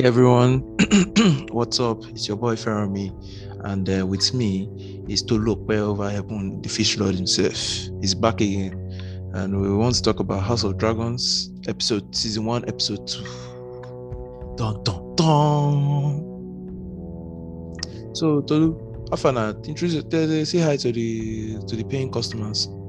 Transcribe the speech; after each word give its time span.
Hey 0.00 0.06
everyone, 0.06 0.60
what's 1.50 1.78
up? 1.78 2.06
It's 2.06 2.26
your 2.26 2.38
boy 2.38 2.56
Fermi, 2.56 3.12
and 3.64 3.86
uh, 3.86 4.06
with 4.06 4.32
me 4.32 5.04
is 5.10 5.22
to 5.24 5.34
look 5.34 5.68
where 5.68 5.82
over 5.82 6.08
heaven, 6.08 6.62
the 6.62 6.70
fish 6.70 6.96
lord 6.96 7.16
himself. 7.16 7.52
He's 8.00 8.14
back 8.14 8.40
again, 8.40 8.72
and 9.34 9.60
we 9.60 9.70
want 9.76 9.96
to 9.96 10.02
talk 10.02 10.20
about 10.20 10.42
House 10.42 10.64
of 10.64 10.78
Dragons, 10.78 11.50
episode 11.68 12.16
season 12.16 12.46
one, 12.46 12.66
episode 12.66 13.06
two. 13.06 13.22
Dun 14.56 14.82
dun 14.84 15.16
dun. 15.16 16.24
So 18.14 18.40
Tolu, 18.40 18.78
Afana, 19.10 19.62
introduce, 19.68 20.48
say 20.48 20.60
hi 20.60 20.78
to 20.78 20.92
the 20.92 21.58
to 21.66 21.76
the 21.76 21.84
paying 21.84 22.10
customers. 22.10 22.70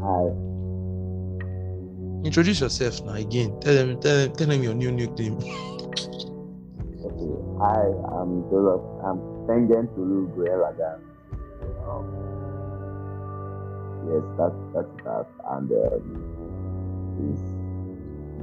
Hi, 0.00 0.45
Introduce 2.26 2.60
yourself 2.60 3.04
now 3.06 3.14
again. 3.14 3.54
Tell 3.60 3.72
them, 3.72 4.00
tell 4.00 4.16
them, 4.16 4.34
tell 4.34 4.48
them 4.48 4.60
your 4.60 4.74
new 4.74 4.90
nickname. 4.90 5.38
okay. 7.06 7.34
Hi, 7.62 7.86
I'm 8.18 8.42
Joseph. 8.50 8.82
I'm 9.06 9.22
Tengen 9.46 9.86
Tulu 9.94 10.34
Guelagan. 10.34 10.98
Um, 11.86 12.02
yes, 14.10 14.26
that's 14.34 14.58
that's 14.74 14.90
that. 15.06 15.30
And 15.54 15.70
um, 15.70 16.02
it's 17.30 17.46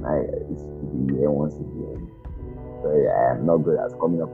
my 0.00 0.16
it's 0.48 0.64
to 0.64 0.84
be 0.88 1.20
here 1.20 1.28
once 1.28 1.52
again. 1.52 2.08
So 2.80 2.88
yeah, 2.96 3.36
I'm 3.36 3.44
not 3.44 3.68
good 3.68 3.76
at 3.76 3.92
coming 4.00 4.24
up 4.24 4.32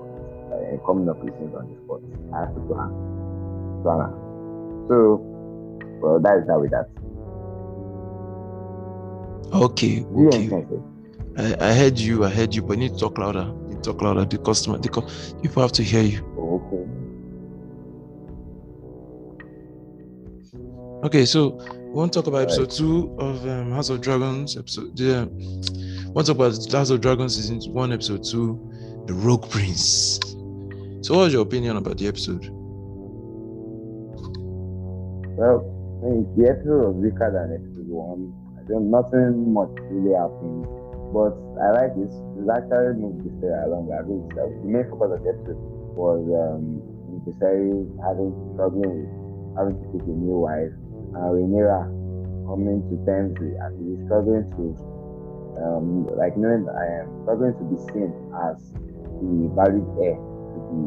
uh, 0.54 0.78
coming 0.86 1.10
up 1.10 1.18
with 1.26 1.34
things 1.42 1.50
on 1.58 1.66
the 1.66 1.74
spot. 1.82 1.98
I 2.30 2.46
have 2.46 2.54
to 2.54 2.62
plan. 2.70 2.94
Plan. 3.82 4.14
So, 4.86 5.18
well, 5.98 6.22
that 6.22 6.38
is 6.38 6.46
that 6.46 6.54
with 6.54 6.70
that. 6.70 6.86
Okay, 9.52 10.04
okay. 10.04 10.48
I, 11.36 11.56
I 11.70 11.74
heard 11.74 11.98
you, 11.98 12.24
I 12.24 12.28
heard 12.30 12.54
you, 12.54 12.62
but 12.62 12.74
you 12.78 12.84
need 12.88 12.92
to 12.94 12.98
talk 12.98 13.18
louder. 13.18 13.52
You 13.62 13.68
need 13.74 13.82
to 13.82 13.92
talk 13.92 14.02
louder. 14.02 14.24
The 14.24 14.38
customer, 14.38 14.78
the 14.78 14.88
co- 14.88 15.06
people 15.42 15.62
have 15.62 15.72
to 15.72 15.82
hear 15.82 16.02
you. 16.02 16.24
Okay. 16.38 16.86
Okay, 21.06 21.24
so 21.24 21.50
we 21.86 21.90
want 21.94 22.12
to 22.12 22.18
talk 22.20 22.26
about 22.26 22.38
Right. 22.38 22.44
episode 22.58 22.70
two 22.70 23.16
of 23.18 23.46
um, 23.48 23.72
House 23.72 23.88
of 23.88 24.00
Dragons. 24.02 24.56
Episode, 24.56 24.96
the, 24.96 25.28
we 25.32 26.10
want 26.12 26.26
to 26.26 26.34
talk 26.34 26.36
about 26.36 26.72
House 26.72 26.90
of 26.90 27.00
Dragons 27.00 27.36
season 27.36 27.60
one, 27.72 27.92
episode 27.92 28.22
two, 28.22 28.58
the 29.06 29.14
Rogue 29.14 29.48
Prince. 29.50 30.20
So, 31.02 31.14
what 31.16 31.24
was 31.24 31.32
your 31.32 31.42
opinion 31.42 31.76
about 31.78 31.96
the 31.98 32.06
episode? 32.06 32.48
Well, 35.38 35.64
I 36.02 36.06
mean, 36.06 36.26
the 36.36 36.50
episode 36.50 36.86
was 36.86 36.94
weaker 36.96 37.30
than 37.32 37.54
episode 37.56 37.88
one. 37.88 38.34
Nothing 38.70 39.52
much 39.52 39.74
really 39.90 40.14
happened, 40.14 40.62
but 41.10 41.34
I 41.58 41.74
like 41.74 41.92
this. 41.98 42.14
It 42.38 42.46
actually 42.46 43.02
moved 43.02 43.26
the 43.26 43.30
story 43.42 43.58
along. 43.66 43.90
I 43.90 44.06
think 44.06 44.30
the 44.30 44.46
main 44.62 44.86
focus 44.86 45.18
of 45.18 45.26
the 45.26 45.34
episode 45.34 45.58
was 45.98 46.22
um, 46.30 46.78
the 47.10 47.34
Viserys 47.34 47.90
having 47.98 48.30
struggling 48.54 48.94
with 48.94 49.10
having 49.58 49.74
to 49.74 49.86
take 49.90 50.06
a 50.06 50.14
new 50.14 50.46
wife, 50.46 50.70
and 50.70 51.26
Rhaenyra 51.34 51.82
coming 52.46 52.78
to 52.86 52.94
terms 53.06 53.34
with 53.42 53.58
and 53.58 53.74
he's 53.82 54.06
struggling 54.06 54.46
to 54.54 54.62
um, 55.66 56.06
like 56.14 56.38
knowing 56.38 56.64
that 56.66 56.78
I 56.78 57.02
am 57.02 57.10
struggling 57.26 57.54
to 57.58 57.64
be 57.66 57.78
seen 57.90 58.14
as 58.46 58.58
the 59.18 59.50
valued 59.58 59.90
heir 59.98 60.14
to 60.14 60.58
the 60.70 60.82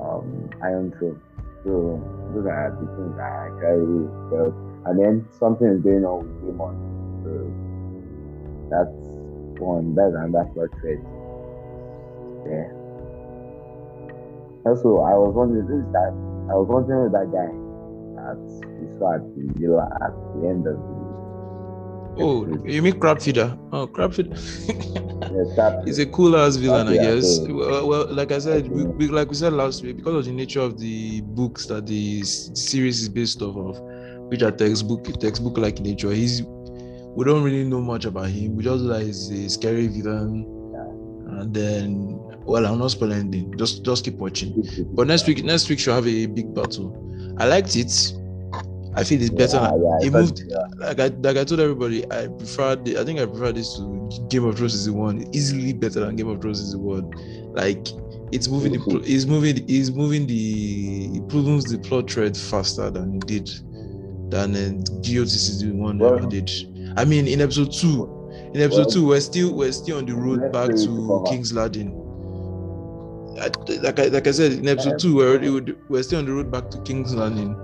um, 0.00 0.48
Iron 0.64 0.92
Throne. 0.96 1.20
So 1.64 2.00
those 2.32 2.48
are 2.48 2.72
the 2.72 2.88
things 2.96 3.20
I 3.20 3.52
actually 3.52 4.08
felt. 4.32 4.69
And 4.86 4.98
then 4.98 5.26
something 5.38 5.66
is 5.68 5.80
going 5.82 6.04
on 6.04 6.24
with 6.24 6.40
Daemon. 6.42 6.74
So 7.22 7.30
that's 8.70 8.96
one, 9.60 9.94
that's 9.94 10.14
another 10.16 10.70
thread. 10.80 11.00
Yeah. 12.48 12.72
Also, 14.66 14.98
I 15.00 15.14
was 15.16 15.34
wondering, 15.34 15.66
who 15.66 15.80
is 15.80 15.92
that? 15.92 16.12
I 16.50 16.54
was 16.54 16.68
wondering 16.68 17.08
who 17.08 17.12
that 17.12 17.28
guy 17.32 17.48
that 18.20 18.38
we 18.80 18.98
saw 18.98 19.14
at 19.14 19.22
the 19.36 19.44
villa 19.58 19.88
at 20.02 20.12
the 20.36 20.48
end 20.48 20.66
of 20.66 20.76
the. 20.76 21.00
Oh, 22.22 22.44
episode. 22.44 22.68
you 22.70 22.82
mean 22.82 22.98
Crab 22.98 23.20
Feeder? 23.20 23.56
Oh, 23.72 23.86
Crab 23.86 24.12
Feeder. 24.12 24.34
He's 25.86 25.98
a 25.98 26.06
cool 26.06 26.36
ass 26.36 26.56
villain, 26.56 26.88
I 26.88 26.94
guess. 26.96 27.36
so- 27.36 27.54
Well, 27.54 27.88
well, 27.88 28.12
like 28.12 28.32
I 28.32 28.38
said, 28.38 28.68
we, 28.68 28.84
we, 28.84 29.08
like 29.08 29.28
we 29.28 29.34
said 29.36 29.52
last 29.52 29.82
week, 29.82 29.96
because 29.98 30.14
of 30.16 30.24
the 30.24 30.32
nature 30.32 30.60
of 30.60 30.78
the 30.78 31.20
books 31.22 31.66
that 31.66 31.86
the 31.86 32.22
series 32.24 33.00
is 33.00 33.08
based 33.08 33.40
off 33.42 33.56
of, 33.56 33.80
which 34.30 34.42
are 34.42 34.50
textbook 34.52 35.04
textbook 35.20 35.58
like 35.58 35.78
in 35.78 35.84
nature, 35.84 36.10
he's 36.10 36.42
we 36.42 37.24
don't 37.24 37.42
really 37.42 37.64
know 37.64 37.80
much 37.80 38.04
about 38.04 38.28
him. 38.28 38.56
We 38.56 38.64
just 38.64 38.82
know 38.84 38.94
that 38.94 39.02
he's 39.02 39.30
a 39.30 39.50
scary 39.50 39.88
villain, 39.88 40.46
and 41.38 41.52
then 41.52 42.20
well, 42.44 42.66
I'm 42.66 42.78
not 42.78 42.92
spoiling 42.92 43.18
anything. 43.18 43.56
Just 43.58 43.84
just 43.84 44.04
keep 44.04 44.14
watching. 44.14 44.64
But 44.92 45.08
next 45.08 45.26
week, 45.26 45.44
next 45.44 45.68
week 45.68 45.78
should 45.78 45.94
have 45.94 46.06
a 46.06 46.26
big 46.26 46.54
battle. 46.54 46.96
I 47.38 47.46
liked 47.46 47.76
it. 47.76 48.12
I 48.94 49.04
feel 49.04 49.20
it's 49.20 49.30
better. 49.30 49.56
Yeah, 49.56 49.98
yeah, 50.00 50.06
it 50.06 50.12
moved 50.12 50.42
like 50.78 50.98
I 51.00 51.06
like 51.08 51.36
I 51.36 51.44
told 51.44 51.60
everybody, 51.60 52.04
I 52.10 52.28
prefer 52.28 52.76
the, 52.76 52.98
I 52.98 53.04
think 53.04 53.20
I 53.20 53.26
prefer 53.26 53.52
this 53.52 53.76
to 53.76 54.26
Game 54.28 54.44
of 54.44 54.56
Thrones 54.56 54.72
season 54.72 54.94
one. 54.94 55.34
Easily 55.34 55.72
better 55.72 56.00
than 56.00 56.16
Game 56.16 56.28
of 56.28 56.40
Thrones 56.40 56.60
season 56.60 56.82
one. 56.82 57.10
Like 57.54 57.88
it's 58.32 58.48
moving 58.48 58.72
the 58.72 59.02
it's 59.04 59.26
moving 59.26 59.64
it's 59.68 59.90
moving 59.90 60.26
the 60.26 61.04
it 61.14 61.32
moves 61.32 61.64
the 61.70 61.78
plot 61.78 62.10
thread 62.10 62.36
faster 62.36 62.90
than 62.90 63.16
it 63.16 63.26
did 63.26 63.50
than 64.30 64.54
uh, 64.54 65.00
is 65.02 65.32
season 65.32 65.78
one 65.78 65.98
Well- 65.98 66.14
ever 66.16 66.26
did. 66.26 66.50
I 66.96 67.04
mean 67.04 67.26
in 67.28 67.40
episode 67.40 67.72
two, 67.72 68.04
in 68.54 68.60
episode 68.60 68.86
Well- 68.86 68.90
two, 68.90 69.06
we're 69.06 69.20
still 69.20 69.54
we're 69.54 69.72
still 69.72 69.98
on 69.98 70.06
the 70.06 70.14
road 70.14 70.52
back 70.52 70.70
to 70.70 70.76
to. 70.76 71.24
King's 71.28 71.52
Landing. 71.52 71.96
Like 73.82 73.98
I 73.98 74.06
like 74.06 74.26
I 74.26 74.30
said 74.32 74.52
in 74.52 74.68
episode 74.68 74.98
two, 74.98 75.16
we're 75.16 75.30
already 75.30 75.74
we're 75.88 76.02
still 76.02 76.18
on 76.18 76.26
the 76.26 76.32
road 76.32 76.50
back 76.50 76.70
to 76.70 76.80
King's 76.82 77.14
Landing, 77.14 77.54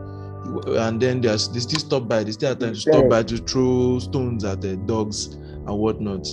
and 0.78 1.00
then 1.00 1.20
there's 1.20 1.48
they 1.48 1.60
still 1.60 1.80
stop 1.80 2.08
by. 2.08 2.24
They 2.24 2.32
still 2.32 2.50
have 2.50 2.58
time 2.60 2.74
to 2.74 2.80
stop 2.80 3.08
by 3.08 3.22
to 3.24 3.36
throw 3.38 3.98
stones 3.98 4.44
at 4.44 4.60
the 4.62 4.76
dogs 4.76 5.34
and 5.34 5.68
whatnot. 5.78 6.26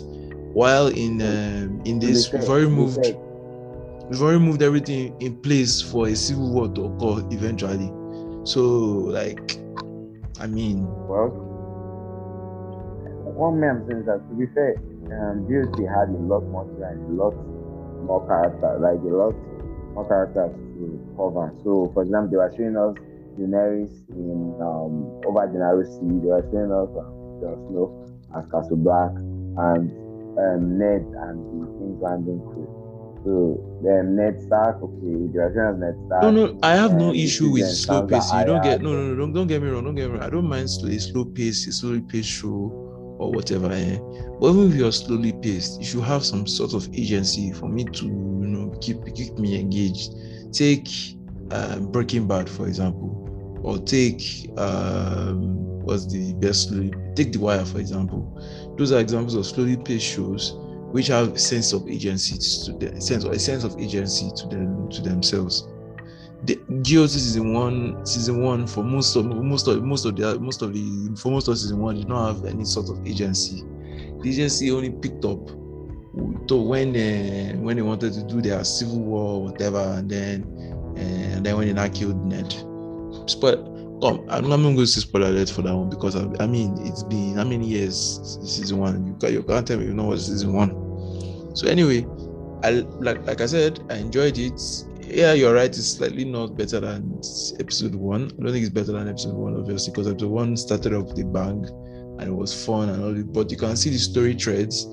While 0.53 0.87
in 0.87 1.21
um, 1.21 1.81
in 1.83 1.99
this, 1.99 2.31
we've 2.31 2.47
already 2.47 2.67
moved 2.69 2.99
we've 4.09 4.21
already 4.21 4.39
moved 4.39 4.61
everything 4.61 5.15
in 5.19 5.35
place 5.41 5.81
for 5.81 6.07
a 6.07 6.15
civil 6.15 6.53
war 6.53 6.67
to 6.69 6.85
occur 6.85 7.27
eventually. 7.31 7.91
So 8.45 8.61
like, 8.61 9.57
I 10.39 10.47
mean, 10.47 10.85
Well, 11.07 11.29
one 13.33 13.59
may 13.59 13.67
I'm 13.67 13.85
saying 13.87 14.01
is 14.01 14.05
that 14.05 14.21
to 14.29 14.33
be 14.35 14.47
fair, 14.53 14.77
um, 15.13 15.45
GOT 15.45 15.77
had 15.89 16.09
a 16.09 16.21
lot 16.21 16.43
more 16.49 16.65
and 16.65 17.19
a 17.19 17.23
lot 17.23 17.35
more 18.05 18.25
character, 18.27 18.77
like 18.79 18.99
a 19.01 19.13
lot 19.13 19.35
more 19.93 20.07
characters 20.07 20.53
to 20.53 21.13
cover. 21.17 21.53
So, 21.63 21.91
for 21.93 22.03
example, 22.03 22.29
they 22.31 22.37
were 22.37 22.53
showing 22.55 22.77
us 22.77 22.95
Daenerys 23.37 23.93
in 24.09 24.57
um, 24.61 25.21
over 25.25 25.45
the 25.49 25.59
Narrow 25.59 25.83
Sea. 25.83 26.17
They 26.21 26.29
were 26.29 26.45
showing 26.49 26.71
us 26.73 26.89
um, 26.97 27.41
Jon 27.41 27.57
Snow 27.69 27.85
as 28.37 28.45
Castle 28.49 28.77
Black 28.77 29.13
and 29.17 29.89
um, 30.37 30.77
Ned 30.77 31.05
and 31.05 31.37
the 31.61 31.65
King's 31.77 32.01
Landing 32.01 32.41
crew. 32.41 32.62
So 33.23 33.79
then 33.83 34.17
Ned 34.17 34.41
Stark, 34.41 34.81
okay, 34.83 35.31
they 35.31 35.39
were 35.39 35.51
showing 35.55 35.75
us 35.75 35.79
Ned 35.79 35.95
Stark. 36.07 36.23
no, 36.23 36.31
no, 36.31 36.59
I 36.61 36.75
have 36.75 36.93
no 36.93 37.13
issue 37.13 37.51
with 37.51 37.67
slow 37.69 38.05
pacing. 38.05 38.39
You 38.39 38.45
don't 38.45 38.63
get 38.63 38.81
no, 38.81 38.91
no, 38.91 39.07
no, 39.07 39.15
don't, 39.15 39.33
don't 39.33 39.47
get 39.47 39.61
me 39.61 39.69
wrong. 39.69 39.85
Don't 39.85 39.95
get 39.95 40.09
me 40.09 40.17
wrong. 40.17 40.23
I 40.23 40.29
don't 40.29 40.47
mind 40.47 40.69
slow, 40.69 40.91
slow 40.97 41.25
pace, 41.25 41.65
slowly 41.73 42.01
paced 42.01 42.29
show 42.29 42.71
or 43.19 43.31
whatever. 43.31 43.71
Eh? 43.71 43.97
But 44.39 44.49
even 44.49 44.71
if 44.71 44.75
you're 44.75 44.91
slowly 44.91 45.31
paced, 45.41 45.79
you 45.79 45.85
should 45.85 46.03
have 46.03 46.25
some 46.25 46.45
sort 46.45 46.73
of 46.73 46.87
agency 46.93 47.53
for 47.53 47.69
me 47.69 47.85
to, 47.85 48.05
you 48.05 48.11
know, 48.11 48.77
keep 48.81 48.97
keep 49.15 49.37
me 49.39 49.57
engaged. 49.57 50.13
Take 50.51 50.89
um, 51.51 51.91
Breaking 51.91 52.27
Bad, 52.27 52.49
for 52.49 52.67
example, 52.67 53.59
or 53.63 53.77
take 53.77 54.49
um, 54.57 55.55
what's 55.85 56.05
the 56.07 56.33
best 56.33 56.69
slowly 56.69 56.93
take 57.15 57.31
The 57.31 57.39
Wire, 57.39 57.63
for 57.63 57.79
example. 57.79 58.41
Those 58.77 58.91
are 58.91 58.99
examples 58.99 59.35
of 59.35 59.45
slowly 59.45 59.77
paced 59.77 60.05
shows 60.05 60.57
which 60.93 61.07
have 61.07 61.39
sense 61.41 61.73
of 61.73 61.89
agency 61.89 62.37
to 62.37 62.77
the 62.77 63.01
sense 63.01 63.23
a 63.23 63.39
sense 63.39 63.63
of 63.63 63.75
agency 63.79 64.29
to 64.35 64.47
them 64.47 64.87
to 64.91 65.01
themselves. 65.01 65.67
The 66.43 66.55
GOT 66.83 67.09
season 67.09 67.53
one, 67.53 68.05
season 68.05 68.43
one 68.43 68.67
for 68.67 68.83
most 68.83 69.15
of 69.15 69.25
most 69.25 69.67
of 69.67 69.81
most 69.83 70.05
of 70.05 70.15
the 70.15 70.39
most 70.39 70.61
of 70.61 70.71
the 70.71 71.15
for 71.17 71.31
most 71.31 71.47
of 71.47 71.57
season 71.57 71.79
one 71.79 71.95
did 71.95 72.07
not 72.07 72.27
have 72.27 72.45
any 72.45 72.63
sort 72.63 72.89
of 72.89 73.07
agency. 73.07 73.63
The 74.21 74.29
agency 74.29 74.69
only 74.69 74.91
picked 74.91 75.25
up 75.25 75.47
to 76.47 76.55
when 76.55 76.95
uh, 76.95 77.57
when 77.57 77.77
they 77.77 77.81
wanted 77.81 78.13
to 78.13 78.23
do 78.25 78.39
their 78.39 78.63
civil 78.63 78.99
war 78.99 79.33
or 79.33 79.43
whatever, 79.45 79.79
and 79.97 80.07
then 80.07 80.43
uh, 80.95 81.37
and 81.37 81.43
then 81.43 81.57
when 81.57 81.65
they 81.65 81.73
not 81.73 81.95
killed 81.95 82.23
Ned. 82.23 82.53
Spoil. 83.27 83.71
Um, 84.03 84.25
I'm 84.27 84.49
not 84.49 84.57
going 84.57 84.75
to 84.75 84.85
say 84.85 84.99
spoiler 84.99 85.27
alert 85.27 85.49
for 85.49 85.61
that 85.61 85.73
one 85.73 85.89
because 85.89 86.17
I, 86.17 86.27
I 86.41 86.45
mean 86.45 86.75
it's 86.81 87.03
been 87.03 87.35
how 87.35 87.45
many 87.45 87.65
years 87.65 88.19
season 88.43 88.77
one? 88.79 89.07
You 89.07 89.13
can't 89.15 89.33
you 89.33 89.41
can't 89.43 89.65
tell 89.65 89.79
me 89.79 89.85
you 89.85 89.93
know 89.93 90.03
what 90.03 90.19
season 90.19 90.53
one. 90.53 90.82
So 91.53 91.67
anyway, 91.67 92.05
I 92.63 92.71
like 92.99 93.25
like 93.27 93.41
I 93.41 93.45
said, 93.47 93.79
I 93.89 93.97
enjoyed 93.97 94.37
it. 94.37 94.59
Yeah, 95.01 95.33
you're 95.33 95.53
right. 95.53 95.67
It's 95.67 95.97
slightly 95.97 96.25
not 96.25 96.57
better 96.57 96.79
than 96.79 97.19
episode 97.59 97.95
one. 97.95 98.23
I 98.25 98.43
don't 98.43 98.51
think 98.51 98.65
it's 98.65 98.69
better 98.73 98.93
than 98.93 99.07
episode 99.09 99.35
one, 99.35 99.55
obviously, 99.55 99.91
because 99.91 100.07
episode 100.07 100.31
one 100.31 100.57
started 100.57 100.93
off 100.93 101.07
with 101.09 101.19
a 101.19 101.25
bang 101.25 101.65
and 102.19 102.29
it 102.29 102.31
was 102.33 102.65
fun 102.65 102.89
and 102.89 103.03
all. 103.03 103.23
But 103.33 103.51
you 103.51 103.57
can 103.57 103.75
see 103.75 103.89
the 103.89 103.97
story 103.99 104.33
threads 104.33 104.87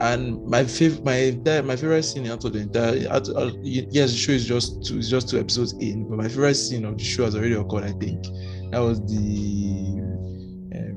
And 0.00 0.44
my 0.46 0.62
my 1.04 1.38
my 1.62 1.76
favorite 1.76 2.02
scene 2.02 2.26
out 2.26 2.44
of 2.44 2.52
the 2.54 2.60
entire, 2.60 3.08
out, 3.08 3.28
out, 3.36 3.52
yes, 3.62 4.10
the 4.10 4.16
show 4.16 4.32
is 4.32 4.44
just 4.46 4.84
two, 4.84 4.98
it's 4.98 5.08
just 5.08 5.28
two 5.28 5.38
episodes 5.38 5.74
in, 5.74 6.08
but 6.08 6.16
my 6.18 6.28
favorite 6.28 6.56
scene 6.56 6.84
of 6.84 6.98
the 6.98 7.04
show 7.04 7.24
has 7.24 7.36
already 7.36 7.54
occurred. 7.54 7.84
I 7.84 7.92
think 7.92 8.24
that 8.72 8.80
was 8.80 9.00
the 9.00 10.02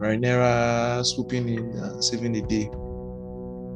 uh, 0.01 1.03
swooping 1.03 1.49
in, 1.49 1.77
uh, 1.77 2.01
saving 2.01 2.31
the 2.33 2.41
day. 2.43 2.69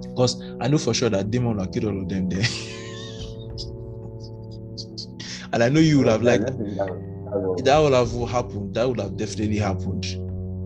Because 0.07 0.41
I 0.59 0.67
know 0.67 0.77
for 0.77 0.93
sure 0.93 1.09
that 1.09 1.31
Daemon 1.31 1.57
will 1.57 1.67
kill 1.67 1.87
all 1.89 2.01
of 2.01 2.09
them 2.09 2.29
there. 2.29 2.43
and 5.53 5.63
I 5.63 5.69
know 5.69 5.79
you 5.79 5.99
would 5.99 6.07
have 6.07 6.21
like 6.21 6.41
That 6.41 7.79
would 7.81 7.93
have 7.93 8.11
happened. 8.29 8.73
That 8.75 8.87
would 8.87 8.99
have 8.99 9.17
definitely 9.17 9.57
happened. 9.57 10.05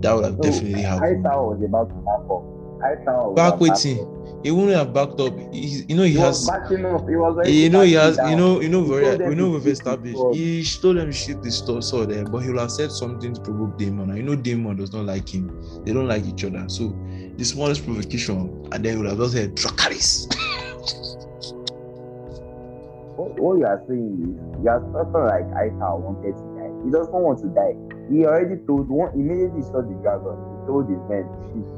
That 0.03 0.13
would 0.13 0.25
have 0.25 0.38
No, 0.38 0.44
definitely 0.44 0.81
happened. 0.81 1.25
Aisha 1.25 1.47
was 1.47 1.62
about 1.63 1.89
to 1.89 1.95
back 1.95 2.30
up. 2.30 2.44
Aisha 2.83 3.27
was 3.27 3.35
Back 3.35 3.59
waiting. 3.59 3.97
He 4.44 4.51
wouldn't 4.51 4.75
have 4.75 4.94
backed 4.94 5.19
up. 5.19 5.34
He, 5.54 5.84
you 5.88 5.95
know 5.95 6.04
he 6.04 6.12
He 6.12 6.18
has. 6.19 6.45
backing 6.48 6.86
up. 6.86 7.07
He 7.07 7.16
was 7.16 7.48
You 7.50 7.69
know 7.69 7.81
he 7.81 7.94
has. 7.94 8.18
You 8.18 8.36
know. 8.36 8.60
You 8.60 8.69
know. 8.69 8.84
Very. 8.84 9.30
We 9.30 9.36
know 9.36 9.50
we've 9.50 9.68
established. 9.68 10.19
He 10.34 10.63
told 10.81 10.98
them 10.98 11.12
shit. 11.12 11.42
the 11.42 11.51
store 11.51 11.81
saw 11.81 12.06
there, 12.06 12.25
but 12.25 12.40
he 12.40 12.50
will 12.51 12.60
have 12.60 12.72
said 12.72 12.92
something 12.92 13.34
to 13.34 13.42
provoke 13.42 13.78
Daemon. 13.78 14.10
And 14.10 14.18
you 14.18 14.24
know 14.24 14.36
Daemon 14.36 14.78
does 14.78 14.92
not 14.94 15.06
like 15.06 15.28
him. 15.30 15.50
They 15.86 15.94
don't 15.94 16.07
like 16.07 16.25
each 16.25 16.44
other. 16.44 16.66
So 16.68 16.90
the 17.38 17.44
smallest 17.45 17.86
provocation, 17.86 18.68
and 18.72 18.84
then 18.84 18.94
he 18.94 18.98
would 19.01 19.10
have 19.10 19.18
just 19.18 19.34
said 19.34 19.56
Dracarys. 19.56 20.28
What, 23.16 23.40
what 23.40 23.57
you 23.60 23.66
are 23.66 23.81
saying 23.88 24.18
is 24.25 24.63
you 24.63 24.69
are 24.69 24.81
talking 24.92 25.13
like 25.30 25.45
Aisha 25.54 26.00
wanted 26.00 26.34
to 26.34 26.45
die. 26.57 26.74
He 26.84 26.90
does 26.92 27.07
not 27.13 27.22
want 27.22 27.40
to 27.45 27.50
die. 27.54 27.78
He 28.10 28.25
already 28.25 28.57
told 28.66 28.90
one 28.90 29.13
immediately 29.13 29.62
saw 29.62 29.81
the 29.86 29.94
dragon. 30.01 30.53
Told 30.68 30.89
his 30.89 31.00
men 31.10 31.25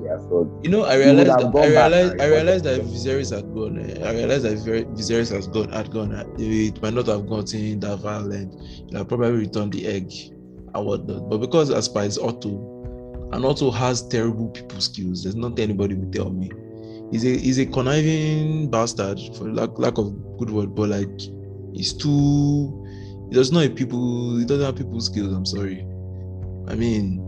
their 0.03 0.19
sword. 0.29 0.49
You 0.63 0.69
know, 0.69 0.83
I 0.83 0.95
realized 0.95 1.39
that 1.39 1.55
I 1.55 1.67
realized 1.67 2.21
I 2.21 2.27
realized 2.27 2.63
that 2.65 2.81
Viserys 2.81 3.35
had 3.35 3.51
gone. 3.53 3.79
eh, 3.79 4.07
I 4.07 4.13
realized 4.13 4.43
that 4.45 4.57
Viserys 4.93 5.31
has 5.31 5.47
gone 5.47 5.69
had 5.71 5.91
gone. 5.91 6.13
eh, 6.13 6.23
It 6.37 6.81
might 6.81 6.93
not 6.93 7.07
have 7.07 7.27
gotten 7.27 7.79
that 7.79 7.97
violent. 7.99 8.53
Have 8.93 9.07
probably 9.07 9.31
returned 9.31 9.73
the 9.73 9.87
egg 9.87 10.11
and 10.73 10.85
whatnot. 10.85 11.29
But 11.29 11.39
because 11.39 11.71
Aspa 11.71 11.99
is 12.01 12.17
Otto, 12.19 13.29
and 13.33 13.43
Otto 13.43 13.71
has 13.71 14.07
terrible 14.07 14.49
people 14.49 14.79
skills, 14.81 15.23
there's 15.23 15.35
not 15.35 15.57
anybody 15.59 15.95
will 15.95 16.11
tell 16.11 16.29
me. 16.29 16.51
He's 17.11 17.25
a 17.25 17.37
he's 17.37 17.59
a 17.59 17.65
conniving 17.65 18.69
bastard 18.69 19.19
for 19.35 19.51
lack 19.51 19.77
lack 19.79 19.97
of 19.97 20.13
good 20.37 20.49
word, 20.51 20.75
but 20.75 20.89
like 20.89 21.09
he's 21.73 21.93
too. 21.93 22.81
He 23.29 23.35
does 23.35 23.51
not 23.51 23.63
have 23.63 23.75
people. 23.75 24.37
He 24.37 24.45
doesn't 24.45 24.63
have 24.65 24.75
people 24.75 25.01
skills. 25.01 25.33
I'm 25.33 25.45
sorry. 25.45 25.85
I 26.67 26.75
mean, 26.75 27.19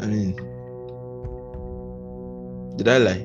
I 0.00 0.06
mean, 0.06 0.34
did 2.76 2.88
I 2.88 2.98
lie? 2.98 3.24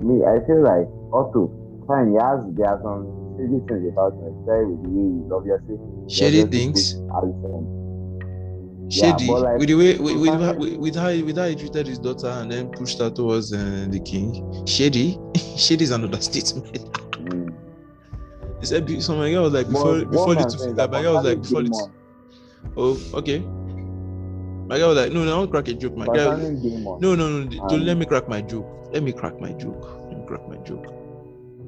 Me, 0.00 0.22
I 0.24 0.38
feel 0.46 0.62
like 0.62 0.86
Otto, 1.12 1.50
fine, 1.86 2.10
he 2.10 2.14
has 2.20 2.38
there 2.54 2.68
are 2.68 2.80
some 2.82 3.06
shady 3.36 3.60
things 3.66 3.92
about 3.92 4.12
him, 4.14 4.34
especially 4.40 4.74
with 4.74 4.82
the 4.82 4.90
way 4.90 5.06
he's 5.22 5.32
obviously 5.32 5.76
Shady 6.08 6.44
things. 6.44 6.94
Alicent. 7.10 7.74
Yeah, 8.90 9.16
Shady 9.16 9.30
like- 9.30 9.58
with 9.58 9.68
the 9.68 9.74
way 9.74 9.98
with, 9.98 10.16
with, 10.16 10.26
Sometimes- 10.26 10.58
with, 10.58 10.76
with 10.76 10.94
how 10.96 11.08
with 11.08 11.36
how 11.36 11.46
he 11.48 11.54
treated 11.56 11.86
his 11.86 11.98
daughter 11.98 12.28
and 12.28 12.50
then 12.50 12.68
pushed 12.70 12.98
her 13.00 13.10
towards 13.10 13.52
uh, 13.52 13.86
the 13.90 14.00
king. 14.00 14.66
Shady, 14.66 15.18
shady 15.56 15.84
is 15.84 15.90
an 15.90 16.04
understatement. 16.04 16.90
Mm. 17.18 17.52
He 18.60 18.66
said 18.66 18.88
so 19.02 19.16
my 19.16 19.28
girl 19.30 19.42
was 19.42 19.52
like 19.52 19.66
before 19.66 19.98
what 19.98 20.10
before 20.10 20.28
little 20.28 20.50
saying 20.50 20.58
finger. 20.58 20.70
is 20.70 20.76
that 20.76 20.90
My 20.92 21.02
girl 21.02 21.14
was 21.16 21.24
like 21.24 21.42
before 21.42 21.62
little. 21.62 21.92
Oh, 22.76 22.96
okay. 23.14 23.42
My 24.68 24.78
guy 24.78 24.86
was 24.86 24.96
like, 24.98 25.12
no, 25.12 25.24
no, 25.24 25.34
I 25.34 25.38
won't 25.38 25.50
crack 25.50 25.68
a 25.68 25.72
joke. 25.72 25.96
My 25.96 26.04
concerning 26.04 26.60
Daemon, 26.60 27.00
no, 27.00 27.14
no, 27.14 27.28
no. 27.28 27.48
Don't 27.68 27.80
Um, 27.80 27.86
let 27.86 27.96
me 27.96 28.04
crack 28.04 28.28
my 28.28 28.42
joke. 28.42 28.66
Let 28.92 29.02
me 29.02 29.12
crack 29.12 29.40
my 29.40 29.52
joke. 29.52 29.82
Let 30.08 30.18
me 30.18 30.26
crack 30.26 30.46
my 30.46 30.56
joke. 30.58 30.86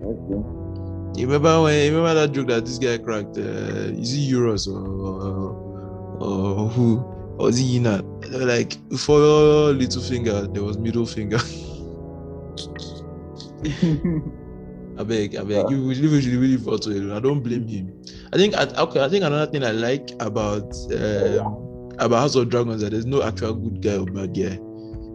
okay. 0.05 1.21
You 1.21 1.27
remember 1.27 1.63
when 1.63 1.75
you 1.87 1.97
remember 1.97 2.15
that 2.21 2.33
joke 2.33 2.49
that 2.49 2.67
this 2.67 2.79
guy 2.79 2.99
cracked? 2.99 3.39
Uh, 3.39 3.97
is 3.97 4.13
it 4.13 4.31
Euros 4.31 4.69
or, 4.69 4.85
or, 4.87 6.27
or 6.29 6.69
who? 6.69 6.99
Or 7.39 7.49
is 7.49 7.57
he 7.57 7.79
Yina? 7.79 8.03
They 8.31 8.39
were 8.39 8.45
Like 8.45 8.77
before 8.91 9.73
little 9.73 10.03
finger, 10.03 10.47
there 10.47 10.63
was 10.63 10.77
middle 10.77 11.07
finger. 11.07 11.39
I 14.99 15.03
beg, 15.05 15.37
I 15.37 15.43
beg. 15.43 15.51
Yeah. 15.51 15.69
You 15.71 15.89
really, 15.89 16.07
really, 16.07 16.37
really 16.37 16.57
fought 16.59 16.83
to 16.83 16.91
it. 16.91 17.11
I 17.17 17.21
don't 17.21 17.41
blame 17.41 17.67
him. 17.67 17.95
I 18.33 18.37
think, 18.37 18.55
I, 18.55 18.65
okay. 18.83 19.03
I 19.03 19.09
think 19.09 19.25
another 19.25 19.51
thing 19.51 19.65
I 19.65 19.71
like 19.71 20.11
about 20.21 20.75
um, 20.93 21.70
about 22.01 22.21
House 22.21 22.35
of 22.35 22.49
Dragons 22.49 22.83
that 22.83 22.91
there's 22.91 23.07
no 23.07 23.23
actual 23.23 23.55
good 23.55 23.83
guy 23.83 23.97
or 23.97 24.07
bad 24.07 24.35
guy. 24.35 24.59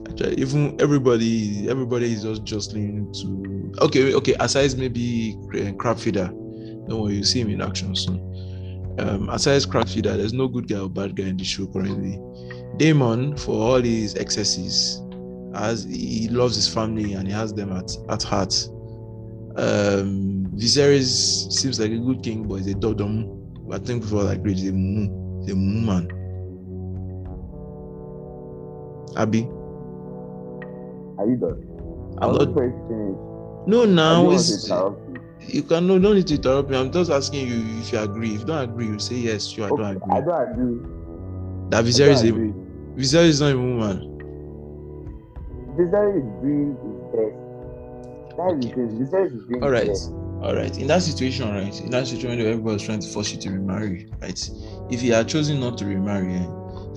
Actually, 0.10 0.36
even 0.36 0.80
everybody, 0.80 1.70
everybody 1.70 2.12
is 2.14 2.24
just 2.24 2.44
jostling 2.44 3.12
to. 3.14 3.84
Okay, 3.84 4.14
okay. 4.14 4.36
Aside 4.40 4.78
maybe 4.78 5.38
uh, 5.60 5.74
crab 5.74 6.00
feeder. 6.00 6.28
Don't 6.88 7.12
you 7.12 7.24
see 7.24 7.42
him 7.42 7.50
in 7.50 7.62
action 7.62 7.96
soon. 7.96 8.96
Um, 9.00 9.30
aside 9.30 9.68
crab 9.70 9.90
feeder, 9.90 10.16
there's 10.16 10.34
no 10.34 10.48
good 10.48 10.68
guy 10.68 10.80
or 10.80 10.90
bad 10.90 11.16
guy 11.16 11.24
in 11.26 11.38
the 11.38 11.44
show 11.44 11.68
currently. 11.68 12.20
Daemon, 12.78 13.36
for 13.38 13.56
all 13.56 13.82
his 13.82 14.16
excesses, 14.16 15.02
as 15.56 15.86
he 15.86 16.28
loves 16.30 16.56
his 16.56 16.68
family 16.68 17.14
and 17.14 17.28
he 17.28 17.34
has 17.34 17.54
them 17.54 17.72
at, 17.72 17.92
at 18.10 18.24
heart. 18.24 18.54
Um, 19.58 20.48
Viserys 20.56 21.52
seems 21.52 21.80
like 21.80 21.92
a 21.92 21.98
good 21.98 22.22
king, 22.24 22.48
but 22.48 22.56
he's 22.56 22.68
a 22.68 22.76
dodom. 22.76 23.54
I 23.72 23.80
think 23.80 24.02
before 24.02 24.24
like 24.24 24.44
great, 24.44 24.58
he's 24.58 24.70
a 24.70 24.74
he's 24.74 25.54
a 25.54 25.56
man. 25.56 26.10
Abby, 29.16 29.44
Are 31.18 31.26
you 31.28 31.38
done? 31.38 31.58
I'm 32.22 32.32
not. 32.34 32.40
waiting 32.40 32.54
for 32.54 32.66
you 32.66 32.72
to 32.72 32.88
finish. 32.88 33.68
No, 33.68 33.86
now 33.86 34.32
it's 34.32 34.70
you. 34.70 34.98
you 35.40 35.64
can 35.64 35.88
no, 35.88 35.98
don't 35.98 36.16
need 36.16 36.28
to 36.28 36.36
interrupt 36.36 36.70
me. 36.70 36.78
I'm 36.78 36.92
just 36.92 37.10
asking 37.10 37.48
you 37.48 37.80
if 37.82 37.92
you 37.92 38.00
agree. 38.00 38.36
If 38.36 38.42
you 38.42 38.46
don't 38.46 38.70
agree, 38.70 38.88
you 38.88 39.00
say 39.00 39.16
yes, 39.16 39.48
sure, 39.48 39.66
I 39.66 39.70
don't 39.70 39.98
agree. 39.98 40.12
I 40.12 40.22
don't 40.22 40.52
agree. 40.52 40.80
that 41.70 41.84
I 41.84 41.88
is 41.88 42.00
a 42.00 42.28
agree. 42.28 42.54
Is 42.98 43.42
not 43.42 43.52
a 43.52 43.58
woman. 43.58 44.12
Viserys 45.78 46.18
is 46.18 46.42
doing 46.42 46.78
his 46.84 47.00
best. 47.12 47.46
Is 48.38 49.14
is 49.34 49.48
doing 49.48 49.64
all 49.64 49.72
right 49.72 49.90
all 50.42 50.54
right 50.56 50.78
In 50.78 50.88
that 50.88 51.02
situation, 51.02 51.50
right? 51.50 51.82
In 51.82 51.90
that 51.92 52.08
situation 52.08 52.38
where 52.38 52.50
everybody 52.50 52.74
was 52.76 52.84
trying 52.84 53.00
to 53.00 53.08
force 53.08 53.32
you 53.32 53.40
to 53.40 53.52
remarry, 53.52 54.08
right? 54.22 54.50
If 54.92 55.02
he 55.02 55.10
had 55.10 55.28
chosen 55.28 55.60
not 55.60 55.78
to 55.80 55.86
remarry, 55.86 56.36
eh, 56.36 56.46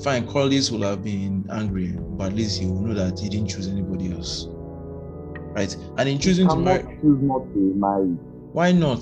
fine, 0.03 0.27
Corlys 0.27 0.71
will 0.71 0.83
have 0.83 1.03
been 1.05 1.45
angry, 1.51 1.95
but 2.17 2.29
at 2.33 2.37
least 2.37 2.61
he 2.61 2.67
will 2.67 2.81
know 2.81 2.95
that 2.95 3.19
he 3.19 3.29
didn't 3.29 3.49
choose 3.49 3.69
anybody 3.69 4.13
else. 4.13 4.47
Right? 5.55 5.75
And 5.97 6.09
in 6.09 6.19
choosing 6.19 6.49
to 6.49 6.57
marry, 6.57 6.83
choose 7.01 7.19
not 7.23 7.43
to 7.53 7.75
marry. 7.77 8.17
why 8.53 8.73
not? 8.73 9.01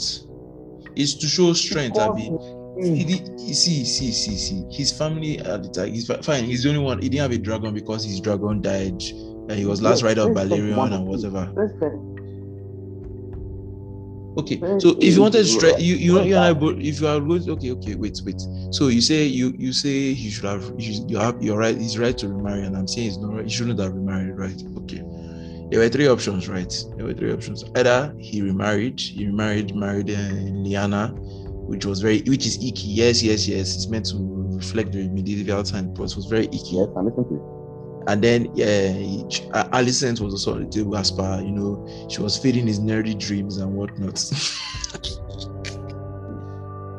It's 0.96 1.14
to 1.14 1.26
show 1.26 1.52
strength, 1.52 1.94
Because 1.96 2.10
Abby. 2.10 2.22
he- 2.22 3.22
He 3.38 3.54
see, 3.54 3.84
see, 3.84 4.12
see, 4.12 4.36
see. 4.36 4.64
His 4.70 4.92
family 4.92 5.38
at 5.38 5.62
the 5.62 5.68
time, 5.70 5.92
he's 5.94 6.06
fine. 6.06 6.44
He's 6.44 6.62
the 6.62 6.70
only 6.70 6.82
one. 6.82 7.00
He 7.00 7.08
didn't 7.08 7.22
have 7.22 7.32
a 7.32 7.38
dragon 7.38 7.72
because 7.72 8.04
his 8.04 8.20
dragon 8.20 8.60
died, 8.60 9.02
and 9.48 9.52
he 9.52 9.64
was 9.64 9.80
last 9.80 10.02
Yes, 10.02 10.02
rider 10.02 10.22
of 10.22 10.34
let's 10.34 10.48
talk 10.50 10.58
Balerion 10.58 10.76
one 10.76 10.92
and 10.92 11.06
whatever. 11.06 11.50
Spend- 11.76 12.15
Okay, 14.38 14.60
so 14.78 14.90
if 14.98 15.04
you 15.04 15.10
you. 15.12 15.20
wanted 15.22 15.38
to 15.38 15.44
stress, 15.46 15.80
you 15.80 15.96
you, 15.96 16.14
Well 16.14 16.26
you 16.26 16.36
and 16.36 16.44
I 16.44 16.52
both, 16.52 16.76
if 16.78 17.00
you 17.00 17.08
are 17.08 17.20
going, 17.20 17.48
okay, 17.48 17.70
okay, 17.72 17.94
wait, 17.94 18.20
wait. 18.24 18.40
So 18.70 18.88
you 18.88 19.00
say 19.00 19.24
you 19.24 19.54
you 19.58 19.72
say 19.72 20.12
he 20.12 20.28
should 20.30 20.44
have, 20.44 20.62
you, 20.78 21.04
you 21.08 21.16
have, 21.16 21.42
you're 21.42 21.56
right, 21.58 21.76
he's 21.76 21.98
right 21.98 22.16
to 22.18 22.28
remarry, 22.28 22.66
and 22.66 22.76
I'm 22.76 22.86
saying 22.86 23.06
he's 23.08 23.18
not 23.18 23.34
right, 23.34 23.44
he 23.44 23.50
shouldn't 23.50 23.80
have 23.80 23.94
remarried, 23.94 24.36
right? 24.36 24.62
Okay. 24.82 25.02
There 25.70 25.80
were 25.80 25.88
three 25.88 26.06
options, 26.06 26.48
right? 26.48 26.72
There 26.96 27.06
were 27.06 27.14
three 27.14 27.32
options. 27.32 27.64
Either 27.74 28.14
he 28.18 28.40
remarried, 28.42 29.00
he 29.00 29.26
remarried, 29.26 29.74
married 29.74 30.10
uh, 30.10 30.14
Liana, 30.62 31.08
which 31.66 31.84
was 31.84 32.00
very, 32.02 32.20
which 32.22 32.46
is 32.46 32.56
icky. 32.56 32.88
Yes, 32.88 33.22
yes, 33.22 33.48
yes. 33.48 33.74
It's 33.74 33.88
meant 33.88 34.06
to 34.06 34.16
reflect 34.54 34.92
the 34.92 35.08
medieval 35.08 35.62
time, 35.64 35.92
but 35.94 36.04
it 36.04 36.14
was 36.14 36.26
very 36.26 36.44
icky. 36.44 36.76
Yes, 36.76 36.88
I'm 36.96 37.06
listening 37.06 37.26
to 37.28 37.34
you. 37.34 37.65
And 38.08 38.22
then 38.22 38.50
yeah, 38.54 38.92
Alicent 39.72 40.20
was 40.20 40.32
also 40.34 40.54
on 40.54 40.64
the 40.64 40.70
table 40.70 40.96
as 40.96 41.10
per, 41.10 41.40
you 41.40 41.50
know, 41.50 41.86
she 42.08 42.22
was 42.22 42.38
feeding 42.38 42.66
his 42.66 42.78
nerdy 42.78 43.18
dreams 43.18 43.56
and 43.56 43.72
whatnot. 43.72 44.18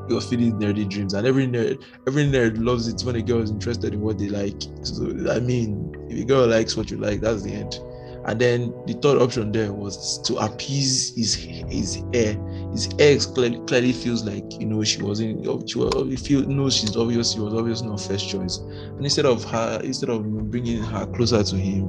he 0.07 0.13
was 0.13 0.27
feeding 0.29 0.53
nerdy 0.53 0.89
dreams, 0.89 1.13
and 1.13 1.25
every 1.25 1.47
nerd, 1.47 1.83
every 2.07 2.25
nerd 2.25 2.63
loves 2.63 2.87
it 2.87 3.01
when 3.05 3.15
a 3.15 3.21
girl 3.21 3.41
is 3.41 3.51
interested 3.51 3.93
in 3.93 4.01
what 4.01 4.17
they 4.17 4.29
like. 4.29 4.61
So 4.83 5.05
I 5.31 5.39
mean, 5.39 5.93
if 6.09 6.23
a 6.23 6.25
girl 6.25 6.47
likes 6.47 6.75
what 6.75 6.91
you 6.91 6.97
like, 6.97 7.21
that's 7.21 7.43
the 7.43 7.51
end. 7.51 7.79
And 8.25 8.39
then 8.41 8.73
the 8.85 8.93
third 8.93 9.21
option 9.21 9.53
there 9.53 9.71
was 9.71 10.19
to 10.23 10.35
appease 10.37 11.15
his 11.15 11.35
his 11.35 12.03
heir. 12.13 12.35
His 12.71 12.89
ex 12.99 13.25
clearly, 13.25 13.59
clearly 13.65 13.91
feels 13.93 14.23
like 14.23 14.43
you 14.59 14.65
know 14.67 14.83
she 14.83 15.01
wasn't. 15.01 15.43
She 15.69 15.77
was, 15.79 16.27
he 16.27 16.45
no, 16.45 16.69
she's 16.69 16.95
obvious. 16.95 17.33
She 17.33 17.39
was 17.39 17.53
obviously 17.53 17.87
not 17.87 18.01
first 18.01 18.29
choice. 18.29 18.57
And 18.57 19.03
instead 19.03 19.25
of 19.25 19.43
her, 19.45 19.81
instead 19.83 20.09
of 20.09 20.23
bringing 20.51 20.83
her 20.83 21.05
closer 21.07 21.43
to 21.43 21.55
him, 21.55 21.87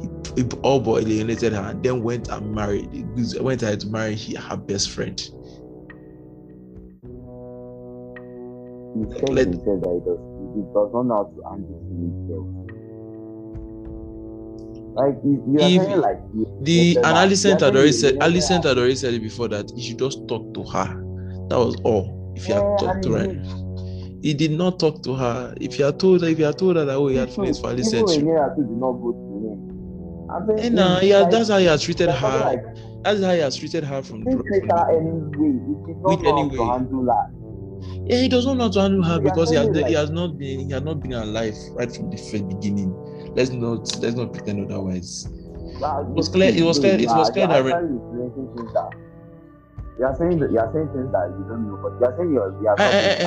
he, 0.00 0.42
he 0.42 0.48
all 0.62 0.80
but 0.80 1.02
alienated 1.02 1.52
her 1.52 1.70
and 1.70 1.82
then 1.82 2.02
went 2.02 2.28
and 2.28 2.54
married. 2.54 2.88
Went 3.40 3.62
ahead 3.62 3.80
to 3.80 3.88
marry 3.88 4.14
he, 4.14 4.34
her 4.36 4.56
best 4.56 4.90
friend. 4.90 5.18
He 8.94 9.04
said 9.18 9.28
Let- 9.30 9.46
himself 9.48 9.80
that 9.82 9.92
he 9.92 10.00
does, 10.08 10.20
he 10.54 10.62
does 10.74 10.90
not 10.94 11.02
know 11.06 11.14
how 11.16 11.24
to 11.24 11.42
handle 11.50 12.26
girls. 12.28 12.57
Like 14.98 15.16
you, 15.24 15.42
you 15.46 15.60
are 15.60 15.68
If- 15.70 15.82
saying 15.82 16.00
like 16.00 16.20
you- 16.34 16.46
The 16.62 16.72
you 16.72 16.78
and 16.80 16.96
you 16.96 17.02
are 17.02 17.04
had 17.04 17.62
already 17.76 17.92
said 17.92 18.12
you 18.14 18.18
Alicent 18.18 18.64
had 18.64 18.78
already 18.78 18.96
said 18.96 19.14
it 19.14 19.22
before 19.22 19.48
that 19.48 19.70
he 19.76 19.82
should 19.82 19.98
just 19.98 20.26
talk 20.26 20.52
to 20.54 20.62
her. 20.64 20.88
That 21.48 21.58
was 21.58 21.76
all. 21.84 22.32
If 22.36 22.44
he 22.46 22.52
had 22.52 22.62
Yeah, 22.64 22.76
talked 22.76 22.94
and 22.94 23.02
to 23.04 23.12
her, 23.12 23.28
he- 23.30 24.28
he 24.28 24.34
did 24.34 24.50
not 24.52 24.78
talk 24.80 25.02
to 25.04 25.14
her. 25.14 25.54
If 25.60 25.78
you 25.78 25.84
had 25.84 25.98
told 26.00 26.22
her, 26.22 26.28
if 26.28 26.38
you 26.38 26.44
had 26.46 26.58
told 26.58 26.76
her 26.76 26.84
that 26.84 26.96
oh 26.96 27.06
he 27.06 27.16
had 27.16 27.30
feelings 27.30 27.60
for 27.60 27.68
even 27.72 27.84
Alicent, 27.84 28.08
she- 28.12 28.20
Rhaenyra 28.22 28.56
too 28.56 28.62
did 28.64 28.76
not 28.76 28.92
go 28.92 29.12
to 29.12 29.34
him. 29.46 29.58
I 30.30 30.46
think 30.46 30.60
Eh, 30.64 30.68
nah, 30.70 31.00
yeah, 31.00 31.20
like- 31.20 31.30
that's 31.30 31.48
how 31.48 31.58
he 31.58 31.66
has 31.66 31.80
treated 31.82 32.10
her. 32.10 32.38
Like, 32.40 32.64
That's 33.04 33.22
how 33.22 33.32
he 33.32 33.38
has 33.40 33.54
treated 33.56 33.84
her 33.84 34.02
from. 34.02 34.18
he 34.18 34.24
didn't 34.24 34.44
treat 34.46 34.70
her 34.72 34.90
anyway. 34.90 35.30
He 35.38 35.92
With 36.02 36.24
anyway. 36.26 36.56
to 36.56 36.64
handle 36.66 37.04
that. 37.04 37.30
Yeah, 38.10 38.16
he 38.22 38.28
does 38.28 38.44
not 38.44 38.56
know 38.56 38.64
how 38.64 38.70
to 38.70 38.80
handle 38.80 39.02
her 39.04 39.14
Yeah, 39.14 39.20
because 39.30 39.50
he 39.50 39.56
has 39.56 39.68
he 39.76 39.94
has 39.94 40.10
not 40.10 40.36
been 40.36 40.60
he 40.66 40.72
has 40.72 40.82
not 40.82 41.00
been 41.00 41.12
alive 41.12 41.54
right 41.76 41.90
from 41.94 42.10
the 42.10 42.16
first 42.16 42.48
beginning. 42.48 42.92
Let's 43.34 43.50
not 43.50 43.80
let's 44.02 44.16
not 44.16 44.32
pretend 44.32 44.70
otherwise. 44.70 45.28
Nah, 45.80 46.02
was 46.02 46.28
clear- 46.28 46.52
it 46.54 46.62
was 46.64 46.78
clear- 46.78 46.98
it 46.98 47.08
was 47.08 47.30
clear 47.30 47.46
that 47.46 47.60
are 47.60 47.62
Rha- 47.64 47.74
actually 47.74 47.96
influencing 47.96 48.48
things 48.56 48.72
that 48.74 48.90
you 49.98 50.04
are 50.04 50.14
saying 50.16 50.38
that 50.38 50.50
you 50.52 50.58
are 50.58 50.72
saying 50.72 50.88
things 50.94 51.12
that 51.12 51.26
you 51.38 51.44
don't 51.48 51.66
know, 51.68 51.78
but 51.82 51.92
you 51.98 52.06
are 52.06 52.14
saying 52.16 52.32
you're 52.32 52.62
you 52.62 52.68
are 52.68 52.76
talking 52.76 53.26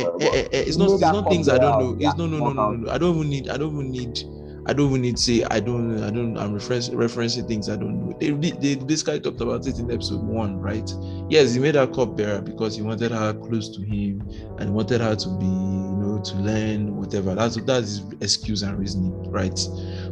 about- 0.00 0.20
Well, 0.20 0.44
It's 0.52 0.76
not 0.76 0.90
it's 0.92 1.00
not 1.02 1.28
things 1.30 1.48
I 1.48 1.58
don't 1.58 1.78
know. 1.80 1.96
It's 1.98 2.16
no 2.16 2.26
no 2.26 2.38
no 2.38 2.52
no 2.52 2.70
no. 2.72 2.90
I 2.90 2.98
don't 2.98 3.16
even 3.16 3.28
need 3.30 3.48
I 3.48 3.56
don't 3.56 3.72
even 3.74 3.90
need 3.90 4.20
I 4.66 4.72
don't 4.74 4.88
even 4.90 5.02
need 5.02 5.16
to 5.16 5.22
say 5.22 5.44
I 5.50 5.58
don't 5.60 6.02
I 6.02 6.10
don't 6.10 6.36
I'm 6.36 6.54
referencing 6.54 6.94
referencing 6.94 7.46
things 7.48 7.68
I 7.70 7.76
don't 7.76 7.98
know. 8.00 8.14
They 8.20 8.30
they 8.32 8.74
basically 8.76 9.20
talked 9.20 9.40
about 9.40 9.66
it 9.66 9.78
in 9.78 9.90
episode 9.90 10.22
one, 10.22 10.60
right? 10.60 10.88
Yes, 11.30 11.54
he 11.54 11.60
made 11.60 11.74
her 11.76 11.86
cupbearer 11.86 12.40
because 12.42 12.76
he 12.76 12.82
wanted 12.82 13.10
her 13.12 13.32
close 13.34 13.68
to 13.76 13.82
him 13.82 14.20
and 14.58 14.68
he 14.68 14.70
wanted 14.70 15.00
her 15.00 15.16
to 15.16 15.28
be, 15.38 15.46
to 16.24 16.36
learn 16.36 16.96
whatever. 16.96 17.34
That's 17.34 17.56
that's 17.56 17.98
his 17.98 18.04
excuse 18.20 18.62
and 18.62 18.78
reasoning, 18.78 19.30
right? 19.30 19.58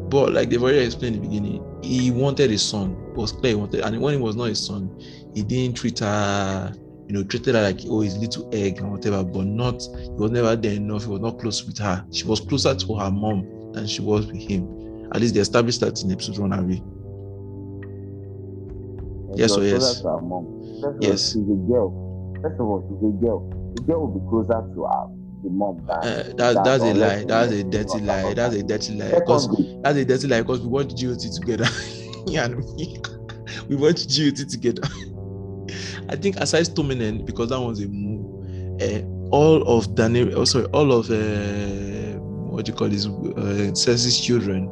But 0.09 0.33
like 0.33 0.51
they've 0.51 0.63
already 0.63 0.79
explained 0.79 1.17
in 1.17 1.23
the 1.23 1.29
beginning, 1.29 1.81
he 1.83 2.11
wanted 2.11 2.51
a 2.51 2.59
son. 2.59 2.93
It 3.11 3.17
was 3.17 3.33
clear 3.33 3.53
he 3.53 3.57
wanted, 3.57 3.81
and 3.81 4.01
when 4.01 4.15
he 4.15 4.21
was 4.21 4.37
not 4.37 4.45
his 4.45 4.65
son, 4.65 4.91
he 5.35 5.43
didn't 5.43 5.77
treat 5.77 5.99
her, 6.01 6.73
you 7.07 7.15
know, 7.15 7.23
treated 7.25 7.55
her 7.55 7.63
like 7.63 7.81
oh 7.87 8.01
his 8.01 8.17
little 8.19 8.49
egg 8.53 8.79
and 8.79 8.91
whatever, 8.91 9.23
but 9.25 9.47
not 9.47 9.81
he 9.83 10.11
was 10.11 10.31
never 10.31 10.57
there 10.57 10.73
enough, 10.75 11.05
he 11.05 11.11
was 11.11 11.21
not 11.21 11.39
close 11.39 11.65
with 11.65 11.79
her. 11.79 12.05
She 12.13 12.25
was 12.25 12.41
closer 12.41 12.75
to 12.75 12.95
her 12.97 13.11
mom 13.11 13.73
than 13.73 13.87
she 13.87 14.01
was 14.03 14.27
with 14.27 14.37
him. 14.37 15.09
At 15.13 15.21
least 15.21 15.35
they 15.35 15.41
established 15.41 15.81
that 15.81 16.03
in 16.03 16.13
episode 16.13 16.39
one, 16.39 16.51
Harry. 16.53 16.83
Yes 19.37 19.57
or 19.57 19.63
yes? 19.65 20.03
her 20.03 20.21
mom. 20.21 20.47
First 20.83 20.85
of 20.85 20.85
all, 20.85 20.99
Yes. 21.01 21.27
she's 21.33 21.37
a 21.37 21.59
girl. 21.69 22.35
First 22.43 22.55
of 22.61 22.67
all, 22.67 22.81
she's 22.89 23.09
a 23.09 23.13
girl. 23.25 23.73
The 23.75 23.83
girl 23.83 24.01
will 24.07 24.19
be 24.19 24.29
closer 24.29 24.61
to 24.75 24.85
her, 24.85 25.07
the 25.43 25.49
than 25.49 25.91
Uh, 25.91 26.33
that's 26.37 26.55
than 26.55 26.65
that's 26.65 26.83
a 26.83 26.95
lie. 26.95 27.25
That's 27.25 27.53
a 27.53 27.65
dirty 27.65 28.01
lie. 28.01 28.35
That's 28.35 28.55
a 28.55 28.63
dirty 28.63 28.95
lie. 28.95 29.19
Because 29.19 29.49
that's 29.83 29.99
a 29.99 30.05
dirty 30.05 30.27
lie 30.29 30.43
because 30.43 30.61
we 30.61 30.69
watched 30.69 31.01
GOT 31.01 31.21
together. 31.35 31.67
yeah, 32.27 32.49
we 33.69 33.77
watched 33.77 34.09
GOT 34.17 34.49
together. 34.49 34.83
I 36.09 36.17
think 36.17 36.37
aside 36.37 36.65
Stominen, 36.65 37.25
because 37.27 37.51
that 37.51 37.61
was 37.61 37.81
a 37.81 37.89
move, 37.89 38.83
uh, 38.83 39.03
all 39.31 39.63
of 39.69 39.95
Daniel, 39.95 40.39
oh 40.39 40.45
sorry, 40.45 40.65
all 40.67 40.93
of 40.93 41.11
uh, 41.11 42.19
what 42.51 42.65
do 42.65 42.73
you 42.73 42.77
call 42.77 42.89
this, 42.89 43.07
uh, 43.07 43.73
Cersei's 43.75 44.19
children, 44.19 44.69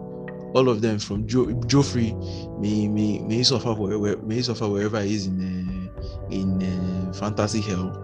all 0.55 0.69
of 0.69 0.81
them 0.81 0.99
from 0.99 1.27
jo- 1.27 1.47
Joffrey, 1.67 2.15
may 2.59 2.89
may 2.89 3.19
may 3.21 3.37
he 3.37 3.45
suffer 3.45 3.75
where, 3.75 3.99
where 3.99 4.17
may 4.19 4.37
he 4.37 4.43
suffer 4.43 4.69
wherever 4.69 5.01
he 5.03 5.15
is 5.15 5.27
in 5.27 5.91
uh, 6.01 6.31
in 6.31 6.63
uh, 6.63 7.13
fantasy 7.13 7.61
hell. 7.61 8.03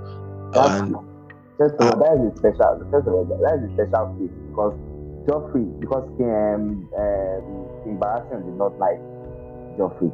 And 0.55 0.95
first 1.59 1.75
of 1.79 1.87
all, 1.87 1.97
that 2.01 2.15
is 2.21 2.33
a 2.33 2.37
special. 2.39 2.89
First 2.91 3.07
of 3.09 3.15
all, 3.15 3.25
that 3.25 3.55
is 3.59 3.71
a 3.71 3.73
special 3.75 4.05
case 4.19 4.35
because 4.49 4.75
Joffrey, 5.29 5.67
because 5.81 6.09
um, 6.21 6.89
um, 6.99 7.99
Baratheon 8.01 8.45
did 8.45 8.57
not 8.59 8.79
like 8.79 8.99
Joffrey. 9.79 10.11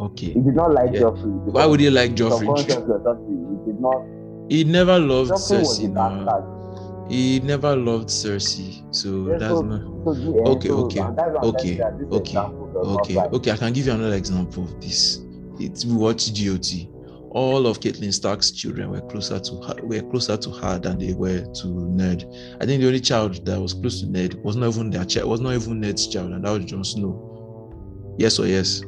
okay, 0.00 0.32
He 0.32 0.40
did 0.40 0.54
not 0.56 0.72
like 0.74 0.92
Yeah. 0.92 1.00
Joffrey. 1.02 1.32
why 1.52 1.66
would 1.66 1.80
you 1.80 1.90
like 1.90 2.12
Joffrey? 2.14 2.46
He 2.58 3.70
did 3.72 3.80
not. 3.80 4.02
He 4.48 4.64
never 4.64 4.98
loved 4.98 5.30
Joffrey 5.32 5.62
Cersei. 5.64 5.92
No. 5.92 7.06
He 7.08 7.38
never 7.40 7.76
loved 7.76 8.08
Cersei, 8.08 8.82
so 8.94 9.28
Yeah, 9.28 9.38
that's 9.38 9.54
so- 9.54 9.62
not 9.62 9.80
So 10.04 10.10
uh, 10.10 10.50
Okay, 10.56 10.68
so, 10.68 10.78
okay, 10.86 11.00
and 11.00 11.16
that's 11.16 11.30
why 11.32 11.38
I'm 11.40 11.48
okay, 11.48 11.76
telling 11.76 11.76
you 11.76 11.76
that 11.78 11.98
this 11.98 12.08
okay, 12.10 12.30
example 12.38 12.66
does 12.66 12.86
not 12.88 13.00
okay. 13.00 13.16
Okay, 13.36 13.50
I 13.52 13.56
can 13.56 13.72
give 13.72 13.86
you 13.86 13.92
another 13.92 14.14
example 14.16 14.64
of 14.64 14.80
this. 14.80 15.20
It's 15.58 15.84
we 15.84 15.94
watched 15.94 16.34
GOT. 16.34 16.88
All 17.36 17.66
of 17.66 17.80
Catelyn 17.80 18.14
Stark's 18.14 18.50
children 18.50 18.90
were 18.90 19.02
closer 19.02 19.38
to 19.38 19.56
her, 19.56 19.74
were 19.82 20.00
closer 20.00 20.38
to 20.38 20.50
her 20.52 20.78
than 20.78 20.98
they 20.98 21.12
were 21.12 21.44
to 21.44 21.68
Ned. 21.68 22.24
I 22.62 22.64
think 22.64 22.80
the 22.80 22.86
only 22.86 22.98
child 22.98 23.44
that 23.44 23.60
was 23.60 23.74
close 23.74 24.00
to 24.00 24.06
Ned 24.06 24.42
was 24.42 24.56
not 24.56 24.70
even 24.70 24.88
their 24.88 25.04
child, 25.04 25.28
was 25.28 25.42
not 25.42 25.52
even 25.52 25.80
Ned's 25.80 26.06
child, 26.06 26.32
and 26.32 26.46
that 26.46 26.50
was 26.50 26.64
Jon 26.64 26.82
Snow. 26.82 28.16
Yes 28.16 28.38
or 28.38 28.46
yes? 28.46 28.80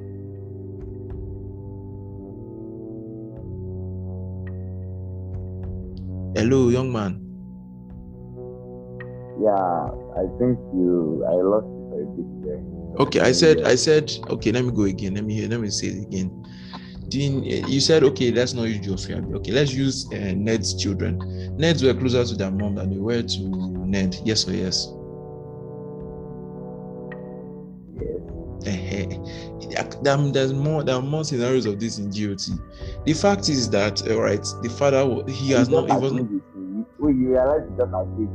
Hello, 6.35 6.71
young 6.71 6.91
man. 6.91 7.21
Yeah, 9.45 9.91
I 10.17 10.25
think 10.39 10.59
you. 10.73 11.23
I 11.29 11.35
lost 11.35 11.67
you 11.67 12.01
a 12.01 12.07
bit 12.17 12.47
there. 12.47 13.07
Okay, 13.07 13.21
I 13.21 13.33
said, 13.33 13.61
I 13.65 13.75
said, 13.75 14.11
okay, 14.31 14.53
let 14.53 14.65
me 14.65 14.71
go 14.73 14.85
again. 14.85 15.17
Let 15.17 15.25
me 15.25 15.35
hear, 15.35 15.49
let 15.51 15.61
me 15.61 15.69
say 15.69 15.89
it 15.89 16.07
again. 16.07 16.31
Dean, 17.09 17.43
eh, 17.45 17.67
you 17.67 17.81
said, 17.81 18.03
okay, 18.05 18.31
let's 18.33 18.53
not 18.53 18.65
use 18.65 18.79
Joffrey. 18.87 19.17
Abi. 19.17 19.35
Okay, 19.35 19.53
let's 19.53 19.73
use 19.73 20.07
uh, 20.13 20.35
Ned's 20.37 20.75
children. 20.81 21.19
Ned's 21.57 21.83
were 21.83 21.95
closer 21.95 22.25
to 22.25 22.35
their 22.35 22.51
mom 22.51 22.75
than 22.75 22.91
they 22.91 22.99
were 22.99 23.23
to 23.23 23.43
Ned. 23.87 24.17
Yes 24.25 24.47
or 24.49 24.53
yes? 24.53 24.89
Yes. 29.71 29.97
There- 30.03 30.31
There's 30.33 30.53
more. 30.53 30.83
There 30.85 30.95
are 30.97 31.03
more 31.03 31.25
scenarios 31.25 31.67
of 31.67 31.79
this 31.81 31.99
in 31.99 32.11
GOT. 32.11 32.49
The 33.05 33.13
fact 33.15 33.49
is 33.49 33.71
that, 33.71 34.09
all 34.11 34.21
right, 34.21 34.45
the 34.63 34.69
father 34.69 35.23
he 35.31 35.53
has 35.53 35.69
not. 35.69 35.85
even 35.85 35.97
He 35.97 36.03
wasn't. 36.03 36.21
agreed 36.23 36.43
with 36.57 36.77
me. 36.77 36.85
You 37.21 37.29
realize 37.31 37.63
you 37.71 37.77
just 37.77 37.93
agreed. 37.95 38.29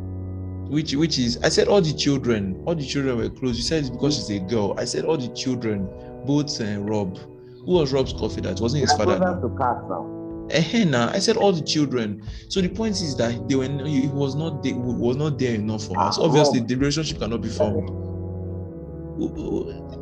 Which 0.70 0.96
which 0.96 1.20
is 1.20 1.38
I 1.44 1.50
said 1.50 1.68
all 1.68 1.82
the 1.82 1.94
children, 1.94 2.62
all 2.66 2.74
the 2.76 2.86
children 2.86 3.18
were 3.18 3.30
close. 3.30 3.58
You 3.58 3.64
said 3.64 3.82
it's 3.82 3.90
because 3.90 4.16
she's 4.16 4.30
a 4.32 4.40
girl. 4.40 4.74
I 4.78 4.86
said 4.86 5.06
all 5.06 5.18
the 5.18 5.28
children, 5.36 5.88
both 6.26 6.60
uh, 6.62 6.80
Robb. 6.80 7.18
Who 7.66 7.74
was 7.74 7.94
Rob's 7.94 8.14
coffee? 8.14 8.42
That 8.42 8.60
wasn't 8.60 8.82
his 8.82 8.94
father. 8.94 9.18
to 9.20 9.50
Cass 9.58 9.78
now. 9.90 10.48
Eh, 10.50 10.84
nah, 10.84 11.10
I 11.12 11.20
said 11.20 11.38
all 11.38 11.54
the 11.54 11.62
children. 11.62 12.22
So 12.50 12.62
the 12.62 12.68
point 12.70 12.96
is 12.96 13.16
that 13.18 13.48
they 13.48 13.56
were 13.56 13.66
he 13.86 14.08
was 14.08 14.36
not 14.36 14.62
there, 14.62 14.76
was 14.76 15.16
not 15.16 15.40
there 15.40 15.56
enough 15.56 15.86
for 15.86 15.98
us. 16.00 16.18
Ah, 16.20 16.24
Obviously, 16.24 16.60
the 16.60 16.76
relationship 16.76 17.20
cannot 17.20 17.42
be 17.42 17.50
formed. 17.50 17.90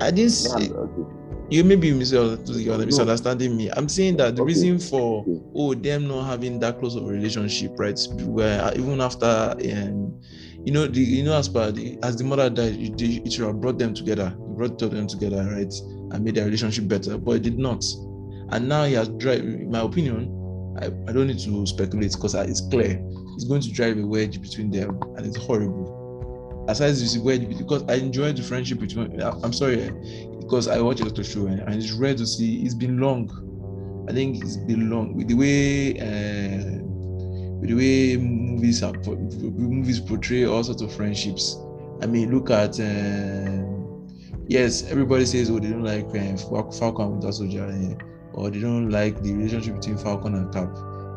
I 0.01 0.09
didn't 0.09 0.31
say 0.31 0.71
you 1.49 1.63
mis- 1.65 2.11
you're 2.11 2.37
misunderstanding 2.85 3.55
me. 3.55 3.69
I'm 3.71 3.89
saying 3.89 4.17
that 4.17 4.35
the 4.35 4.43
reason 4.43 4.79
for 4.79 5.25
oh 5.53 5.73
them 5.73 6.07
not 6.07 6.23
having 6.23 6.59
that 6.59 6.79
close 6.79 6.95
of 6.95 7.03
a 7.03 7.07
relationship, 7.09 7.73
right? 7.77 7.99
Where 8.21 8.71
even 8.75 9.01
after 9.01 9.25
um, 9.25 10.19
you 10.65 10.71
know, 10.71 10.87
the 10.87 10.99
you 11.01 11.23
know, 11.23 11.37
as 11.37 11.49
per 11.49 11.71
the 11.71 11.97
as 12.03 12.17
the 12.17 12.23
mother 12.23 12.49
died, 12.49 12.75
it, 12.75 13.01
it, 13.01 13.33
should 13.33 13.45
have 13.45 13.59
brought 13.59 13.79
them 13.79 13.93
together, 13.93 14.27
it 14.27 14.55
brought 14.55 14.77
them 14.77 15.07
together, 15.07 15.43
right? 15.51 15.73
And 16.11 16.23
made 16.23 16.35
their 16.35 16.45
relationship 16.45 16.87
better, 16.87 17.17
but 17.17 17.37
it 17.37 17.43
did 17.43 17.57
not. 17.57 17.83
And 18.49 18.67
now 18.69 18.83
he 18.85 18.93
has 18.93 19.09
drive. 19.09 19.41
In 19.41 19.71
my 19.71 19.81
opinion, 19.81 20.77
I, 20.79 20.87
I 21.09 21.13
don't 21.13 21.27
need 21.27 21.39
to 21.39 21.65
speculate 21.65 22.13
because 22.13 22.35
it's 22.35 22.61
clear. 22.61 23.01
It's 23.35 23.45
going 23.45 23.61
to 23.61 23.71
drive 23.71 23.97
a 23.97 24.05
wedge 24.05 24.41
between 24.41 24.69
them, 24.69 24.99
and 25.17 25.25
it's 25.25 25.37
horrible. 25.37 26.65
Aside 26.67 26.91
this 26.91 27.17
wedge, 27.17 27.47
because 27.57 27.83
I 27.87 27.95
enjoyed 27.95 28.37
the 28.37 28.43
friendship 28.43 28.79
between. 28.79 29.19
I'm 29.21 29.53
sorry, 29.53 29.91
because 30.39 30.67
I 30.67 30.79
watch 30.79 31.01
a 31.01 31.05
lot 31.05 31.17
of 31.17 31.25
show 31.25 31.47
and 31.47 31.73
it's 31.73 31.91
rare 31.93 32.13
to 32.13 32.25
see. 32.25 32.61
It's 32.61 32.75
been 32.75 32.99
long. 32.99 33.29
I 34.09 34.13
think 34.13 34.43
it's 34.43 34.57
been 34.57 34.89
long 34.89 35.17
the 35.25 35.33
way 35.33 35.99
uh, 35.99 36.80
the 37.61 37.73
way 37.73 38.17
movies 38.17 38.83
are 38.83 38.93
movies 38.93 39.99
portray 39.99 40.45
all 40.45 40.63
sorts 40.63 40.81
of 40.81 40.93
friendships. 40.93 41.57
I 42.01 42.07
mean, 42.07 42.33
look 42.33 42.49
at 42.49 42.79
um, 42.79 44.07
yes, 44.47 44.89
everybody 44.89 45.25
says 45.25 45.49
oh 45.49 45.59
they 45.59 45.69
don't 45.69 45.83
like 45.83 46.05
uh, 46.05 46.71
Falcon 46.71 47.05
and 47.05 47.11
Winter 47.13 47.31
Soldier, 47.31 47.97
or 48.33 48.49
they 48.49 48.59
don't 48.59 48.89
like 48.89 49.21
the 49.21 49.33
relationship 49.33 49.75
between 49.75 49.97
Falcon 49.97 50.35
and 50.35 50.51
Cap. 50.53 50.69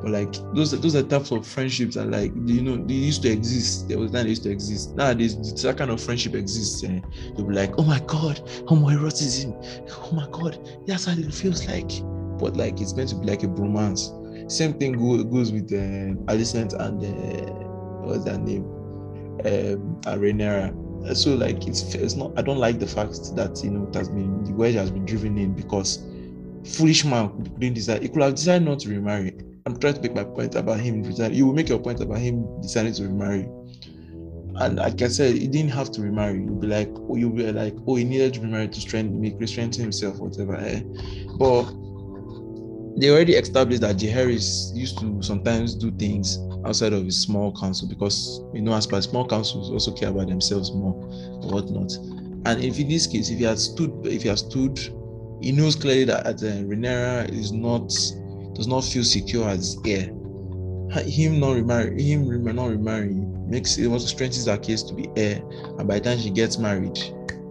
But 0.02 0.10
like 0.10 0.32
those 0.54 0.78
those 0.78 0.94
are 0.94 1.02
types 1.02 1.30
of 1.30 1.46
friendships 1.46 1.94
that 1.94 2.10
like 2.10 2.30
you 2.44 2.60
know 2.60 2.76
they 2.76 2.92
used 2.92 3.22
to 3.22 3.30
exist. 3.30 3.88
There 3.88 3.98
was 3.98 4.10
time 4.10 4.24
they 4.24 4.30
used 4.30 4.42
to 4.42 4.50
exist. 4.50 4.94
Now 4.94 5.04
Nowadays 5.06 5.62
that 5.62 5.78
kind 5.78 5.90
of 5.90 5.98
friendship 5.98 6.34
exists. 6.34 6.84
Eh? 6.84 7.00
They'll 7.34 7.46
be 7.46 7.54
like, 7.54 7.72
oh 7.78 7.84
my 7.84 8.00
god, 8.00 8.36
homoeroticism. 8.66 9.54
Oh 9.90 10.12
my 10.14 10.28
god, 10.30 10.58
that's 10.86 11.06
how 11.06 11.12
it 11.12 11.32
feels 11.32 11.66
like. 11.66 11.90
But 12.38 12.54
like 12.54 12.82
it's 12.82 12.92
meant 12.94 13.08
to 13.10 13.16
be 13.16 13.26
like 13.26 13.44
a 13.44 13.46
bromance. 13.46 14.10
Same 14.48 14.74
thing 14.74 14.92
go, 14.92 15.22
goes 15.24 15.52
with 15.52 15.72
uh, 15.72 16.14
Alicent 16.32 16.74
and 16.74 17.02
uh, 17.02 17.52
what's 18.06 18.24
that 18.24 18.40
name? 18.40 18.64
Um, 19.44 21.14
So 21.14 21.34
like 21.34 21.66
it's 21.66 21.94
it's 21.94 22.14
not. 22.16 22.32
I 22.38 22.42
don't 22.42 22.58
like 22.58 22.78
the 22.78 22.86
fact 22.86 23.34
that 23.36 23.60
you 23.62 23.70
know 23.70 23.86
it 23.88 23.94
has 23.94 24.08
been 24.08 24.44
the 24.44 24.52
wedge 24.52 24.74
has 24.74 24.90
been 24.90 25.04
driven 25.04 25.36
in 25.38 25.52
because 25.54 26.04
foolish 26.64 27.04
man 27.04 27.28
couldn't 27.28 27.74
decide. 27.74 28.02
He 28.02 28.08
could 28.08 28.22
have 28.22 28.34
decided 28.34 28.66
not 28.66 28.80
to 28.80 28.88
remarry. 28.88 29.36
I'm 29.66 29.78
trying 29.78 29.94
to 29.94 30.00
make 30.00 30.14
my 30.14 30.24
point 30.24 30.54
about 30.54 30.80
him. 30.80 31.04
You 31.32 31.46
will 31.46 31.54
make 31.54 31.68
your 31.68 31.78
point 31.78 32.00
about 32.00 32.18
him 32.18 32.44
deciding 32.62 32.94
to 32.94 33.04
remarry. 33.04 33.48
and 34.56 34.76
like 34.76 35.02
I 35.02 35.08
said, 35.08 35.34
he 35.34 35.48
didn't 35.48 35.70
have 35.70 35.90
to 35.92 36.02
remarry. 36.02 36.38
You'll 36.38 36.60
be 36.60 36.66
like, 36.68 36.90
oh, 36.94 37.16
you'll 37.16 37.30
be 37.30 37.50
like, 37.50 37.74
oh, 37.86 37.96
he 37.96 38.04
needed 38.04 38.34
to 38.34 38.40
remarry 38.40 38.68
to 38.68 38.80
strengthen, 38.80 39.20
make 39.20 39.36
strengthen 39.48 39.82
himself, 39.82 40.18
whatever. 40.18 40.56
Eh? 40.56 40.82
But 41.38 41.64
they 42.96 43.10
already 43.10 43.34
established 43.34 43.80
that 43.82 43.96
Jaehaerys 43.96 44.74
used 44.74 44.98
to 45.00 45.22
sometimes 45.22 45.74
do 45.74 45.90
things 45.92 46.38
outside 46.64 46.92
of 46.92 47.04
his 47.04 47.20
small 47.20 47.52
council 47.52 47.88
because 47.88 48.40
you 48.52 48.62
know, 48.62 48.72
as 48.72 48.86
per 48.86 49.00
small 49.00 49.26
councils 49.26 49.70
also 49.70 49.92
care 49.92 50.10
about 50.10 50.28
themselves 50.28 50.72
more 50.72 50.94
or 50.94 51.50
whatnot. 51.50 51.92
And 52.46 52.62
if 52.62 52.78
in 52.78 52.88
this 52.88 53.06
case, 53.06 53.30
if 53.30 53.38
he 53.38 53.44
had 53.44 53.58
stood, 53.58 53.90
if 54.06 54.22
he 54.22 54.28
had 54.28 54.38
stood, 54.38 54.78
he 55.40 55.52
knows 55.52 55.76
clearly 55.76 56.04
that 56.04 56.26
uh, 56.26 56.30
Rhaenyra 56.30 57.30
is 57.32 57.52
not 57.52 57.88
does 58.54 58.68
not 58.68 58.84
feel 58.84 59.04
secure 59.04 59.48
as 59.48 59.76
heir. 59.84 60.10
Him 61.02 61.40
not 61.40 61.52
remarry, 61.52 62.00
him 62.00 62.44
not 62.54 62.68
remarrying 62.68 63.50
makes 63.50 63.78
it 63.78 63.88
also 63.88 64.06
strengthens 64.06 64.46
her 64.46 64.56
case 64.56 64.82
to 64.84 64.94
be 64.94 65.08
heir. 65.16 65.42
And 65.78 65.88
by 65.88 65.98
the 65.98 66.10
time 66.10 66.18
she 66.18 66.30
gets 66.30 66.58
married, 66.58 66.98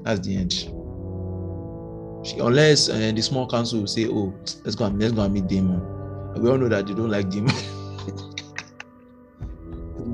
that's 0.03 0.21
the 0.21 0.37
end. 0.37 0.69
She, 2.23 2.39
unless 2.39 2.89
uh, 2.89 3.11
the 3.13 3.21
small 3.21 3.47
council 3.47 3.81
will 3.81 3.87
say, 3.87 4.07
"Oh, 4.07 4.33
let's 4.63 4.75
go 4.75 4.85
and 4.85 4.99
let's 4.99 5.13
go 5.13 5.21
and 5.23 5.33
meet 5.33 5.47
Daemon." 5.47 5.81
we 6.37 6.49
all 6.49 6.57
know 6.57 6.69
that 6.69 6.87
they 6.87 6.93
don't 6.93 7.09
like 7.11 7.29
Daemon. 7.29 7.53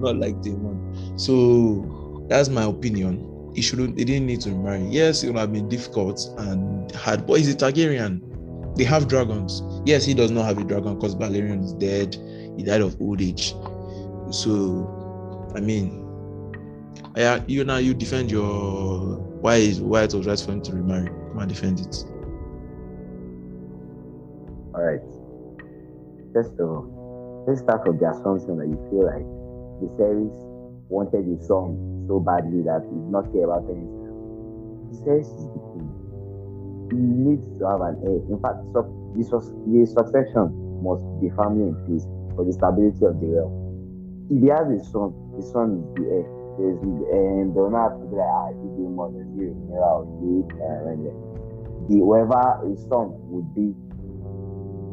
not 0.01 0.17
like 0.17 0.41
Daemon. 0.41 1.17
So 1.17 2.25
that's 2.29 2.49
my 2.49 2.63
opinion. 2.63 3.51
He 3.55 3.61
shouldn't. 3.61 3.95
They 3.95 4.03
didn't 4.03 4.27
need 4.27 4.41
to 4.41 4.49
marry. 4.49 4.83
Yes, 4.85 5.23
it 5.23 5.27
would 5.27 5.37
have 5.37 5.51
been 5.51 5.69
difficult 5.69 6.21
and 6.37 6.91
hard, 6.93 7.25
but 7.27 7.35
he's 7.39 7.53
a 7.53 7.57
Targaryen. 7.57 8.21
They 8.75 8.83
have 8.83 9.07
dragons. 9.07 9.61
Yes, 9.85 10.05
he 10.05 10.13
does 10.13 10.31
not 10.31 10.45
have 10.45 10.57
a 10.57 10.63
dragon 10.63 10.95
because 10.95 11.15
Balerion 11.15 11.63
is 11.63 11.73
dead. 11.73 12.15
He 12.57 12.63
died 12.63 12.81
of 12.81 12.99
old 13.01 13.21
age. 13.21 13.53
So, 14.31 15.51
I 15.55 15.59
mean, 15.59 16.05
yeah, 17.17 17.43
you 17.47 17.63
now 17.63 17.77
you 17.77 17.93
defend 17.93 18.31
your 18.31 19.17
why 19.41 19.55
is 19.55 19.81
why 19.81 20.03
it 20.03 20.13
was 20.13 20.27
right 20.27 20.39
for 20.39 20.51
him 20.51 20.61
to 20.61 20.73
remarry. 20.73 21.09
Come 21.33 21.47
defend 21.47 21.79
it. 21.79 21.95
All 24.73 24.81
right. 24.81 25.01
First 26.33 26.53
of 26.59 26.69
all, 26.69 27.45
let's 27.47 27.61
start 27.61 27.85
from 27.85 27.97
the 27.97 28.09
assumption 28.09 28.57
that 28.57 28.67
you 28.67 28.77
feel 28.89 29.05
like 29.05 29.25
Viserys 29.81 30.33
wanted 30.89 31.25
a 31.25 31.37
song 31.45 32.05
so 32.07 32.19
badly 32.19 32.61
that 32.63 32.81
he 32.89 32.95
did 32.97 33.11
not 33.13 33.31
care 33.33 33.45
about 33.45 33.65
anything. 33.69 34.09
Viserys 34.89 35.29
is 35.29 35.45
the 35.53 35.61
king. 35.73 35.89
He 36.91 36.97
needs 36.97 37.45
to 37.59 37.65
have 37.69 37.81
an 37.81 38.01
heir. 38.01 38.21
In 38.29 38.39
fact, 38.41 38.65
so, 38.73 38.85
the, 39.13 39.21
the 39.69 39.85
succession 39.85 40.49
must 40.81 41.05
be 41.21 41.29
family 41.37 41.69
in 41.69 41.75
peace 41.85 42.05
for 42.35 42.45
the 42.45 42.53
stability 42.53 43.05
of 43.05 43.19
the 43.21 43.27
realm. 43.27 43.53
If 44.29 44.41
he 44.41 44.49
has 44.49 44.69
a 44.69 44.79
son, 44.89 45.13
the 45.37 45.43
son 45.45 45.81
is 45.81 45.85
the 45.97 46.05
heir. 46.09 46.38
And 46.59 47.55
not 47.55 47.71
have 47.71 47.99
to 48.01 48.05
be 48.11 48.15
like, 48.19 48.27
ah, 48.27 48.51
he 48.51 48.67
do 48.75 48.91
more 48.91 49.07
than 49.07 49.31
zero, 49.39 49.55
or 49.79 50.03
uh, 50.03 50.91
the 51.87 51.95
whoever 52.03 52.59
his 52.67 52.83
son 52.91 53.15
would 53.31 53.47
be 53.55 53.71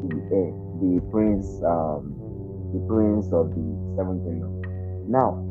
the 0.07 0.19
heir, 0.31 0.51
the 0.79 1.03
prince, 1.11 1.45
um, 1.67 2.15
the 2.71 2.79
prince 2.87 3.27
of 3.35 3.51
the 3.51 3.67
seventh 3.99 4.23
kingdom. 4.23 4.47
Now, 5.11 5.43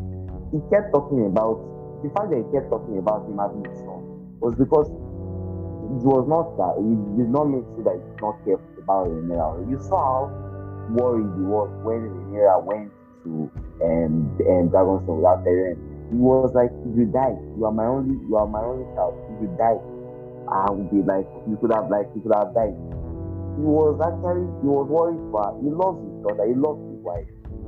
he 0.52 0.58
kept 0.73 0.92
talking 0.96 1.26
about 1.28 1.61
the 2.00 2.08
fact 2.16 2.32
that 2.32 2.40
he 2.40 2.49
kept 2.49 2.73
talking 2.73 2.96
about 2.96 3.29
him 3.29 3.37
having 3.37 3.61
a 3.68 3.74
son 3.85 4.00
was 4.40 4.57
because 4.57 4.88
it 4.88 6.02
was 6.02 6.24
not 6.24 6.57
that 6.57 6.81
he 6.81 6.96
did 7.20 7.29
not 7.29 7.44
make 7.44 7.64
sure 7.76 7.85
that 7.85 8.00
he 8.00 8.02
did 8.09 8.20
not 8.24 8.40
care 8.48 8.61
about 8.81 9.12
Rhaenyra. 9.12 9.68
You 9.68 9.76
saw 9.85 10.00
how 10.00 10.22
worried 10.96 11.29
he 11.37 11.44
was 11.44 11.68
when 11.85 12.09
Rhaenyra 12.09 12.64
went 12.64 12.88
to 13.29 13.52
um, 13.85 14.33
um 14.48 14.64
Dragonstone 14.72 15.20
without 15.20 15.44
telling 15.44 15.95
He 16.11 16.19
was 16.19 16.55
like, 16.55 16.71
if 16.71 16.92
you 16.97 17.07
die, 17.11 17.35
you 17.59 17.64
are 17.66 17.75
my 17.75 17.87
only 17.87 18.14
you 18.29 18.37
are 18.37 18.47
my 18.47 18.62
only 18.62 18.87
child. 18.95 19.14
If 19.35 19.42
you 19.42 19.51
die, 19.59 19.79
I 20.49 20.71
will 20.71 20.87
be 20.90 21.03
like 21.03 21.27
you 21.47 21.59
could 21.61 21.75
have 21.75 21.90
like 21.90 22.07
you 22.14 22.23
could 22.23 22.35
have 22.35 22.55
died. 22.55 22.75
He 23.59 23.64
was 23.64 23.99
actually 23.99 24.47
he 24.62 24.69
was 24.69 24.87
worried 24.87 25.23
for 25.35 25.42
he 25.62 25.69
loves 25.71 25.99
his 25.99 26.16
daughter, 26.23 26.47
he 26.47 26.55
loves 26.55 26.79
his 26.79 27.01
wife 27.03 27.27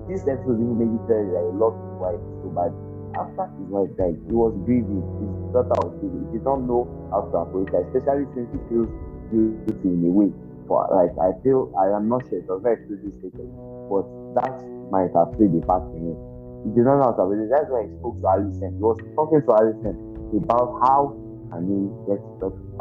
this 0.09 0.25
episode 0.25 0.57
even 0.57 0.81
made 0.81 0.89
it 0.89 1.05
clear 1.05 1.21
that 1.21 1.45
he 1.45 1.53
loved 1.53 1.77
his 1.77 1.97
wife 2.01 2.23
so 2.41 2.49
bad. 2.57 2.73
After 3.13 3.45
his 3.61 3.69
wife 3.69 3.93
died, 4.01 4.17
he 4.25 4.33
was 4.33 4.57
grieving. 4.65 5.05
His 5.21 5.31
daughter 5.53 5.77
was 5.85 5.93
grieving. 6.01 6.25
He 6.33 6.41
did 6.41 6.49
not 6.49 6.65
know 6.65 6.89
how 7.13 7.29
to 7.29 7.45
approach 7.45 7.69
her, 7.77 7.85
especially 7.85 8.25
since 8.33 8.49
he 8.49 8.61
feels 8.73 8.89
guilty 9.29 9.89
in 9.93 10.09
a 10.09 10.13
way. 10.13 10.31
For 10.65 10.81
like, 10.89 11.13
I 11.21 11.37
feel 11.45 11.69
I 11.77 11.93
am 11.93 12.09
not 12.09 12.25
sure. 12.29 12.41
It 12.41 12.49
was 12.49 12.65
very 12.65 12.81
explicitly 12.81 13.13
stated, 13.21 13.49
but 13.93 14.05
that 14.41 14.57
might 14.89 15.13
have 15.13 15.37
played 15.37 15.53
a 15.57 15.63
part 15.65 15.85
in 15.93 16.17
it. 16.17 16.21
He 16.65 16.71
did 16.75 16.85
not 16.85 16.99
know 16.99 17.15
how 17.15 17.25
to 17.25 17.33
it. 17.33 17.49
That's 17.51 17.71
why 17.71 17.87
he 17.87 17.91
spoke 18.03 18.19
to 18.19 18.27
Alicent. 18.27 18.75
He 18.77 18.83
was 18.83 18.99
talking 19.15 19.43
to 19.47 19.51
Alicent 19.55 19.99
about 20.35 20.69
how 20.83 21.15
can 21.51 21.63
he 21.65 21.79
get 22.05 22.21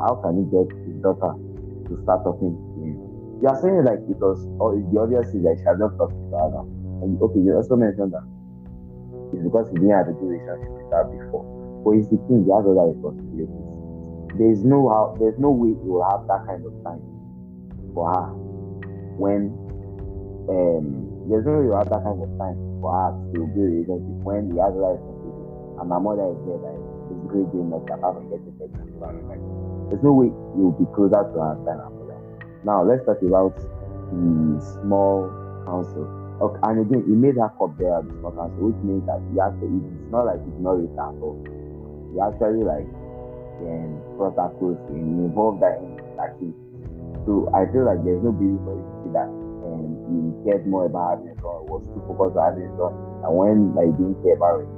how 0.01 0.19
can 0.19 0.41
he 0.41 0.43
get 0.51 0.67
his 0.83 0.97
daughter 0.99 1.33
to 1.87 1.93
start 2.03 2.25
talking 2.25 2.57
to 2.57 2.79
him. 2.83 2.95
You 3.39 3.47
are 3.47 3.59
saying 3.61 3.85
like 3.85 4.01
it 4.09 4.17
was 4.17 4.41
the 4.43 4.97
audience 4.97 5.29
is 5.31 5.45
like 5.45 5.61
she 5.61 5.67
has 5.69 5.77
not 5.77 5.95
talked 5.95 6.17
to 6.17 6.35
her. 6.35 6.65
And 7.05 7.21
okay, 7.21 7.39
you 7.39 7.53
also 7.53 7.77
mentioned 7.77 8.11
that 8.17 8.25
it's 9.31 9.43
because 9.45 9.69
he 9.69 9.77
didn't 9.77 9.93
have 9.93 10.09
a 10.09 10.15
good 10.17 10.25
relationship 10.25 10.73
with 10.73 10.89
her 10.91 11.05
before. 11.05 11.45
But 11.85 12.01
it's 12.01 12.09
the 12.09 12.17
king, 12.27 12.43
he 12.43 12.51
has 12.51 12.65
other 12.65 12.89
responsibilities. 12.89 13.67
There's 14.41 14.65
no 14.65 14.89
how 14.89 15.15
there's 15.21 15.37
no 15.37 15.53
way 15.53 15.77
he 15.77 15.85
will 15.85 16.03
have 16.03 16.25
that 16.27 16.43
kind 16.49 16.65
of 16.65 16.73
time 16.81 17.01
for 17.93 18.09
her 18.09 18.27
when 19.21 19.53
um 20.49 21.07
there's 21.29 21.45
no 21.45 21.61
way 21.61 21.71
will 21.71 21.77
have 21.77 21.89
that 21.89 22.03
kind 22.03 22.19
of 22.19 22.29
time 22.41 22.66
for 22.81 22.91
her 22.93 23.09
to 23.33 23.39
build 23.51 23.57
a 23.57 23.75
relationship 23.81 24.17
when 24.25 24.51
he 24.51 24.57
has 24.61 24.73
other 24.73 24.97
responsibilities 24.97 25.79
and 25.79 25.87
my 25.89 25.99
mother 25.99 26.27
is 26.33 26.39
there 26.45 26.61
like 26.61 26.81
basically 27.09 27.45
doing 27.53 27.69
nothing 27.69 27.93
apart 27.93 28.17
from 28.17 28.25
getting 28.29 28.53
pregnant. 28.57 28.89
There's 29.89 30.03
no 30.03 30.13
way 30.13 30.29
you'll 30.57 30.75
be 30.75 30.87
closer 30.91 31.23
to 31.23 31.37
her 31.37 31.55
than 31.63 31.77
her 31.79 31.91
mother. 31.91 32.17
Now 32.65 32.83
let's 32.83 33.05
talk 33.05 33.21
about 33.23 33.55
the 33.55 34.59
small 34.81 35.31
council 35.63 36.27
Okay, 36.37 36.59
and 36.69 36.85
again, 36.85 37.01
he 37.09 37.17
made 37.17 37.33
her 37.41 37.49
cup 37.57 37.73
there 37.81 37.97
at 37.97 38.05
the 38.05 38.13
small 38.21 38.29
council, 38.29 38.69
which 38.69 38.77
means 38.85 39.01
that 39.09 39.17
he 39.33 39.41
to. 39.41 39.65
It's 39.65 40.11
not 40.13 40.29
like 40.29 40.37
not 40.61 40.77
rich 40.77 40.93
at 40.93 41.17
all. 41.17 41.33
He 42.13 42.21
actually 42.21 42.61
like 42.61 42.85
um, 43.65 43.97
brought 44.21 44.37
her 44.37 44.53
close 44.61 44.77
involved 44.93 45.65
that 45.65 45.81
in 45.81 45.97
activity. 46.21 46.53
So 47.25 47.49
I 47.57 47.65
feel 47.73 47.89
like 47.89 48.05
there's 48.05 48.21
no 48.21 48.29
basis 48.37 48.61
for 48.61 48.77
you 48.77 48.85
to 48.85 48.93
see 49.01 49.11
that 49.17 49.29
and 50.07 50.31
he 50.31 50.31
cared 50.47 50.65
more 50.67 50.87
about 50.87 51.19
having 51.19 51.29
a 51.31 51.35
son, 51.43 51.67
was 51.67 51.83
too 51.91 52.01
focused 52.07 52.39
on 52.39 52.43
having 52.47 52.65
a 52.65 52.73
son, 52.79 52.91
and 53.27 53.31
when 53.35 53.57
he 53.75 53.91
didn't 53.95 54.17
care 54.23 54.39
about 54.39 54.63
it. 54.63 54.71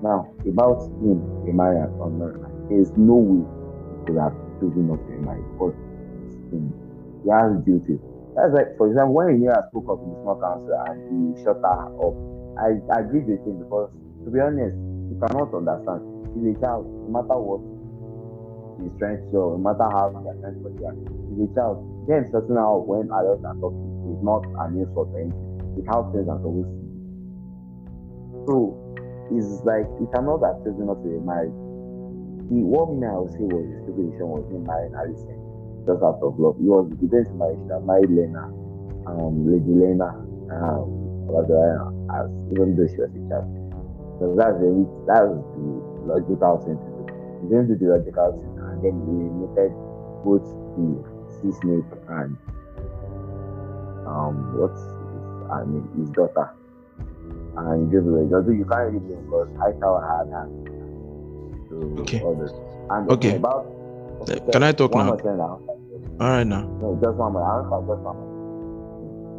Now, 0.00 0.28
about 0.44 0.82
him 1.00 1.20
or 1.56 1.72
not, 2.12 2.68
there's 2.68 2.92
no 2.96 3.16
way 3.16 3.44
he 3.44 3.96
could 4.08 4.20
have 4.20 4.36
chosen 4.60 4.88
not 4.88 5.00
to 5.00 5.12
remarry 5.12 5.44
because 5.56 5.76
he 6.52 7.30
has 7.32 7.56
duties 7.64 8.00
that's 8.36 8.52
like, 8.52 8.76
for 8.76 8.92
example, 8.92 9.16
when 9.16 9.40
Rhaenyra 9.40 9.72
spoke 9.72 9.96
in 9.96 10.12
the 10.12 10.20
small 10.20 10.36
council 10.36 10.76
and 10.92 11.00
he 11.08 11.40
shut 11.40 11.56
her 11.56 11.88
up, 11.88 12.12
I, 12.60 12.76
I 12.92 13.00
agreed 13.00 13.24
with 13.32 13.40
him 13.48 13.64
because, 13.64 13.88
to 13.88 14.28
be 14.28 14.44
honest, 14.44 14.76
you 15.08 15.16
cannot 15.24 15.56
understand. 15.56 16.04
He's 16.36 16.52
a 16.52 16.54
child, 16.60 16.84
no 16.84 17.16
matter 17.16 17.32
what 17.40 17.64
he's 18.76 18.92
trying 19.00 19.24
to 19.24 19.26
show, 19.32 19.56
no 19.56 19.60
matter 19.64 19.88
how 19.88 20.12
they're 20.12 20.36
trying 20.36 20.52
to 20.52 20.68
portray 20.68 20.92
he's 21.32 21.48
a 21.48 21.50
child. 21.56 21.80
Then 22.04 22.28
shutting 22.28 22.60
out 22.60 22.84
when 22.84 23.08
adults 23.08 23.40
are 23.40 23.56
talking 23.56 23.85
is 24.16 24.22
not 24.24 24.42
an 24.64 24.80
insult 24.80 25.12
or 25.12 25.20
anything. 25.20 25.76
It's 25.76 25.86
how 25.92 26.08
things 26.08 26.24
to 26.24 26.48
be. 26.48 26.64
So, 28.48 28.80
it's 29.28 29.60
like, 29.68 29.84
cannot 30.16 30.40
have 30.40 30.64
chosen 30.64 30.88
not 30.88 31.04
to 31.04 31.08
be 31.08 31.20
married. 31.20 31.52
The 32.48 32.62
what 32.62 32.94
me 32.94 33.04
I 33.04 33.18
would 33.18 33.34
say 33.34 33.42
was 33.42 33.66
the 33.66 33.90
situation 33.90 34.26
was 34.30 34.46
him 34.48 34.62
marrying 34.64 34.94
Alicent 34.94 35.46
just 35.82 36.02
out 36.02 36.22
of 36.22 36.38
love. 36.38 36.54
He 36.62 36.70
was 36.70 36.86
the 36.94 37.10
best 37.10 37.34
marriage 37.34 37.58
that 37.66 37.82
married 37.82 38.10
Laena, 38.10 38.46
um, 39.06 39.46
Lady 39.46 39.74
Laena, 39.74 40.14
um, 40.54 40.86
as 41.26 42.30
even 42.54 42.78
though 42.78 42.86
she 42.86 43.02
was 43.02 43.10
a 43.10 43.22
child. 43.26 43.50
So 44.22 44.34
that's 44.38 44.54
the 44.62 44.70
that's 45.10 45.26
the 45.26 45.66
logical 46.06 46.54
thing 46.62 46.78
to 46.78 46.90
do. 46.94 47.02
He 47.42 47.44
didn't 47.50 47.66
do 47.66 47.74
the 47.82 47.98
logical 47.98 48.30
thing, 48.38 48.54
and 48.62 48.78
then 48.78 48.94
he 48.94 49.14
eliminated 49.26 49.74
both 50.22 50.46
the 50.78 50.86
sea 51.38 51.50
snake 51.62 51.90
and 52.14 52.38
um 54.06 54.34
what's 54.56 54.80
his, 54.80 55.50
I 55.50 55.64
mean 55.64 55.84
his 55.98 56.10
daughter. 56.10 56.52
And 57.56 57.90
just 57.90 58.06
like 58.06 58.30
although 58.32 58.52
you 58.52 58.64
can't 58.64 58.92
really 58.92 59.00
blame 59.00 59.24
because 59.26 59.48
Hightower 59.58 60.00
had 60.06 60.26
her. 60.30 60.46
So 61.68 61.74
okay. 62.02 62.20
others. 62.22 62.52
And 62.90 63.10
okay. 63.10 63.36
about 63.36 63.66
okay, 64.22 64.38
Can 64.52 64.62
I 64.62 64.72
talk 64.72 64.94
now? 64.94 65.16
now? 65.16 65.60
All 66.20 66.30
right 66.32 66.46
now. 66.46 66.62
No, 66.80 66.98
just 67.02 67.16
one 67.16 67.32
more. 67.32 67.42
I 67.42 67.60
answer 67.60 67.80
just 67.84 68.00
one 68.00 68.16
more. 68.16 68.32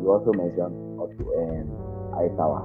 You 0.01 0.12
also 0.12 0.32
mentioned 0.34 0.75
also 0.99 1.23
um 1.41 1.65
Hightower 2.13 2.62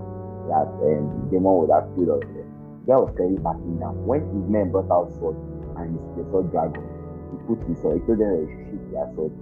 that 0.49 0.69
um 0.83 1.31
Daemon 1.31 1.65
would 1.65 1.71
have 1.71 1.87
killed 1.95 2.11
us 2.17 2.25
there. 2.35 2.49
That 2.91 2.99
was 2.99 3.15
clearly 3.15 3.39
backing 3.39 3.79
down. 3.79 3.95
When 4.05 4.27
his 4.35 4.45
men 4.51 4.73
brought 4.75 4.91
out 4.91 5.07
sword 5.17 5.39
and 5.79 5.95
they 6.19 6.27
saw 6.35 6.43
dragon, 6.43 6.83
he 7.31 7.37
put 7.47 7.63
his 7.69 7.79
sword, 7.79 8.03
he 8.03 8.07
told 8.11 8.19
them 8.19 8.31
that 8.35 8.43
they 8.43 8.53
shoot 8.69 8.83
their 8.91 9.07
sword. 9.15 9.33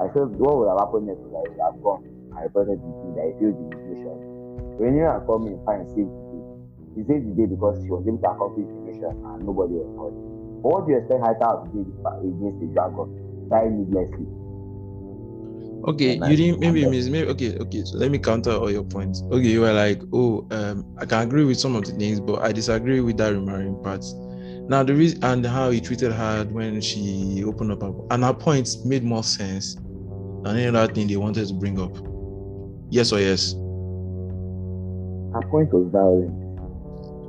I 0.00 0.08
felt 0.16 0.32
what 0.40 0.56
would 0.56 0.68
have 0.72 0.80
happened 0.80 1.12
next 1.12 1.20
was 1.28 1.44
he 1.44 1.52
would 1.52 1.60
have 1.60 1.76
gone 1.84 2.00
and 2.08 2.40
reported 2.40 2.80
the 2.80 2.90
king 3.04 3.12
that 3.20 3.26
he 3.28 3.32
feels 3.36 3.56
the 3.60 3.76
mission. 3.84 4.16
When 4.80 4.96
you 4.96 5.04
are 5.04 5.20
coming 5.28 5.60
and 5.60 5.64
find 5.68 5.84
save 5.92 6.08
the 6.08 6.24
day, 6.32 6.40
She 6.96 7.00
saved 7.04 7.24
the 7.28 7.34
day 7.36 7.46
because 7.52 7.76
she 7.84 7.92
was 7.92 8.00
able 8.08 8.16
to 8.16 8.28
accomplish 8.32 8.64
the 8.64 8.80
mission 8.88 9.12
and 9.12 9.38
nobody 9.44 9.76
was 9.76 9.92
hurt. 10.00 10.16
But 10.64 10.68
what 10.72 10.80
do 10.88 10.96
you 10.96 10.98
expect 11.04 11.20
Haita 11.20 11.48
to 11.52 11.66
do 11.76 11.84
against 11.84 12.58
the 12.64 12.68
dragon? 12.72 13.06
Die 13.52 13.68
needlessly. 13.76 14.24
Okay, 15.84 16.16
And 16.16 16.32
you 16.32 16.36
didn't 16.36 16.60
maybe 16.60 16.88
miss 16.88 17.08
maybe 17.12 17.28
okay, 17.36 17.56
okay. 17.60 17.84
So 17.84 17.96
let 18.00 18.10
me 18.10 18.18
counter 18.18 18.52
all 18.52 18.70
your 18.72 18.84
points. 18.84 19.20
Okay, 19.28 19.52
you 19.52 19.60
were 19.60 19.72
like, 19.72 20.00
oh, 20.16 20.48
um, 20.50 20.84
I 20.96 21.04
can 21.04 21.28
agree 21.28 21.44
with 21.44 21.60
some 21.60 21.76
of 21.76 21.84
the 21.84 21.92
things, 21.92 22.20
but 22.20 22.40
I 22.40 22.52
disagree 22.52 23.00
with 23.00 23.16
that 23.18 23.32
remarrying 23.36 23.76
part. 23.84 24.04
Now 24.68 24.82
the 24.82 24.94
reason 24.94 25.24
and 25.24 25.44
how 25.44 25.70
he 25.70 25.80
treated 25.80 26.12
her 26.12 26.44
when 26.44 26.80
she 26.80 27.44
opened 27.44 27.72
up 27.72 27.82
her, 27.82 27.92
and 28.10 28.24
her 28.24 28.32
points 28.32 28.84
made 28.84 29.04
more 29.04 29.24
sense 29.24 29.76
than 30.42 30.56
any 30.56 30.76
other 30.76 30.92
thing 30.92 31.06
they 31.06 31.16
wanted 31.16 31.48
to 31.48 31.54
bring 31.54 31.80
up. 31.80 31.96
Yes 32.90 33.12
or 33.12 33.20
yes? 33.20 33.52
Her 35.32 35.42
point 35.48 35.72
was 35.72 35.88
violent. 35.92 36.40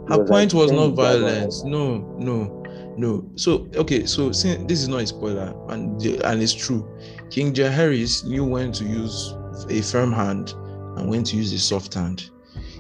Her 0.10 0.20
was 0.20 0.30
point 0.30 0.54
like 0.54 0.64
was 0.64 0.72
not 0.72 0.90
violence. 0.96 1.64
No, 1.64 2.00
no, 2.18 2.64
no. 2.98 3.30
So 3.36 3.68
okay, 3.76 4.06
so 4.06 4.32
since 4.32 4.68
this 4.68 4.82
is 4.82 4.88
not 4.88 5.02
a 5.02 5.08
spoiler, 5.08 5.54
and 5.70 6.02
and 6.02 6.42
it's 6.42 6.54
true, 6.54 6.88
King 7.30 7.54
Jaehaerys 7.54 8.26
knew 8.26 8.44
when 8.44 8.72
to 8.74 8.84
use 8.84 9.36
a 9.70 9.82
firm 9.82 10.12
hand 10.12 10.54
and 10.98 11.10
when 11.10 11.24
to 11.24 11.38
use 11.38 11.54
a 11.54 11.60
soft 11.60 11.94
hand. 11.94 12.30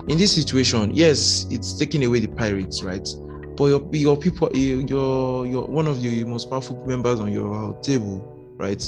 In 0.07 0.17
this 0.17 0.33
situation, 0.33 0.91
yes, 0.95 1.45
it's 1.51 1.77
taking 1.77 2.03
away 2.03 2.19
the 2.19 2.27
pirates, 2.27 2.81
right? 2.81 3.07
But 3.55 3.65
your 3.65 3.87
your 3.91 4.17
people, 4.17 4.49
eh, 4.55 4.83
your 4.87 5.45
your 5.45 5.67
one 5.67 5.87
of 5.87 6.03
your 6.03 6.25
most 6.25 6.49
powerful 6.49 6.83
members 6.87 7.19
on 7.19 7.31
your 7.31 7.79
table, 7.81 8.55
right, 8.57 8.81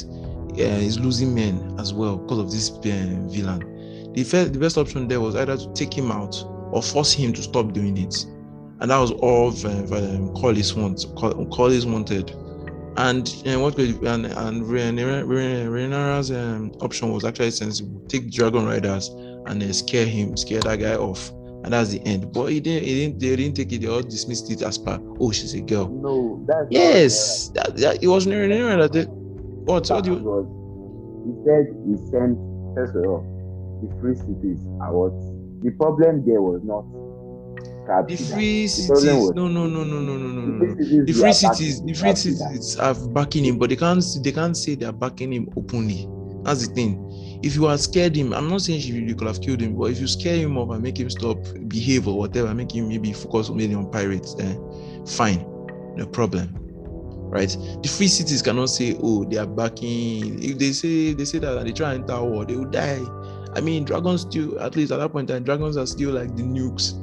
uh, 0.60 0.80
is 0.80 1.00
losing 1.00 1.34
men 1.34 1.76
as 1.80 1.94
well 1.94 2.18
because 2.18 2.39
of 2.39 2.52
this 2.52 2.70
uh, 2.72 3.16
villain. 3.30 4.13
The 4.13 4.24
first, 4.24 4.54
the 4.54 4.60
best 4.60 4.78
option 4.78 5.08
there 5.08 5.20
was 5.20 5.36
either 5.36 5.58
to 5.58 5.74
take 5.74 5.94
him 5.94 6.12
out 6.12 6.36
or 6.72 6.82
force 6.82 7.13
him 7.13 7.34
to 7.34 7.42
stop 7.42 7.74
doing 7.74 7.98
it 7.98 8.26
and 8.84 8.92
that 8.92 8.98
was 8.98 9.12
all 9.12 9.48
um, 9.48 10.34
Corlys 10.36 10.76
wants. 10.76 11.06
Corlys 11.06 11.89
wanted, 11.89 12.32
and 12.98 13.44
uh, 13.48 13.58
what 13.58 13.78
could 13.78 13.96
and 14.04 14.26
and 14.26 14.63
Rhaenyra's 14.63 16.32
um, 16.32 16.74
option 16.82 17.12
was 17.13 17.24
actually 17.24 17.52
sensible. 17.52 18.06
Take 18.10 18.30
Dragon 18.30 18.66
Riders 18.66 19.08
and 19.46 19.62
then 19.62 19.72
scare 19.72 20.06
him, 20.06 20.36
scare 20.36 20.60
that 20.62 20.82
guy 20.82 20.96
off, 20.96 21.30
and 21.63 21.72
that's 21.72 21.92
the 21.92 22.02
end. 22.06 22.34
But 22.34 22.48
he 22.48 22.60
didn't. 22.60 22.84
He 22.84 22.96
didn't. 23.06 23.20
They 23.22 23.36
didn't 23.38 23.56
take 23.56 23.72
it. 23.72 23.82
They 23.82 23.88
all 23.88 24.02
dismissed 24.02 24.52
it 24.52 24.62
as 24.62 24.78
part. 24.78 25.02
Oh, 25.18 25.32
she's 25.32 25.54
a 25.54 25.62
girl. 25.62 25.88
No, 25.88 26.44
that's 26.46 26.68
Yes, 26.70 27.48
that, 27.56 27.78
that 27.78 28.04
it 28.04 28.08
was 28.08 28.28
Renara 28.28 28.82
that 28.82 28.92
did. 28.92 29.23
What? 29.65 29.89
What 29.89 30.04
do 30.04 30.12
you? 30.12 30.63
he 31.26 31.32
said 31.45 31.65
he 31.88 31.95
sent 32.12 32.38
first 32.76 32.95
of 32.95 33.06
all 33.06 33.23
the 33.82 34.02
free 34.02 34.15
cities 34.15 34.60
are 34.82 34.93
what 34.93 35.13
the 35.63 35.71
problem 35.71 36.26
there 36.26 36.41
was 36.41 36.62
not 36.63 36.84
The 38.08 38.15
free 38.17 38.67
cities. 38.67 39.32
No, 39.32 39.47
no, 39.47 39.67
no, 39.67 39.84
no, 39.84 39.84
no, 39.84 39.99
no, 39.99 40.17
no, 40.17 40.41
no. 40.41 41.06
the 41.06 41.13
free 41.13 41.34
cities 41.34 41.82
the 41.82 41.93
free 41.93 42.13
cities 42.13 42.36
the 42.36 42.39
free 42.41 42.43
cities 42.47 42.78
are 42.78 42.95
backing 43.10 43.45
him 43.45 43.58
but 43.58 43.69
they 43.69 43.76
can't 43.76 44.04
they 44.23 44.32
can't 44.32 44.58
say 44.58 44.76
they're 44.76 44.91
backing 44.91 45.32
him 45.32 45.49
openly 45.56 46.08
that's 46.43 46.67
the 46.67 46.73
thing 46.73 46.99
if 47.43 47.56
you 47.56 47.65
had 47.65 47.80
scared 47.80 48.15
him 48.15 48.34
i'm 48.34 48.49
not 48.49 48.62
saying 48.62 48.82
you, 48.82 49.15
could 49.15 49.28
have 49.28 49.41
killed 49.41 49.62
him 49.62 49.76
but 49.78 49.91
if 49.91 49.99
you 49.99 50.08
scare 50.08 50.36
him 50.38 50.58
up 50.58 50.69
and 50.71 50.82
make 50.82 50.97
him 50.97 51.10
stop 51.10 51.38
behave 51.67 52.08
or 52.08 52.17
whatever 52.17 52.54
make 52.54 52.73
him 52.73 52.89
maybe 52.89 53.13
focus 53.13 53.49
mainly 53.49 53.76
on 53.76 53.89
pirates 53.91 54.34
then 54.36 54.58
fine 55.06 55.45
no 55.95 56.06
problem 56.06 56.62
right 57.30 57.58
the 57.82 57.90
free 57.90 58.08
cities 58.08 58.42
cannot 58.42 58.68
say 58.70 58.96
oh 59.04 59.24
they 59.26 59.38
are 59.38 59.48
backing 59.48 60.42
if 60.44 60.58
they 60.58 60.72
say 60.72 61.14
they 61.14 61.26
say 61.26 61.40
that 61.40 61.58
and 61.58 61.68
they 61.68 61.72
try 61.74 61.94
and 61.94 62.04
enter 62.10 62.24
war 62.24 62.46
they 62.46 62.56
will 62.56 62.66
die 62.70 63.02
i 63.56 63.62
mean 63.62 63.84
dragons 63.84 64.22
still 64.22 64.60
at 64.60 64.76
least 64.76 64.92
at 64.92 64.98
that 64.98 65.10
point 65.12 65.30
in 65.30 65.36
time 65.38 65.44
dragons 65.44 65.78
are 65.78 65.88
still 65.88 66.12
like 66.12 66.36
the 66.36 66.44
nukes 66.44 66.94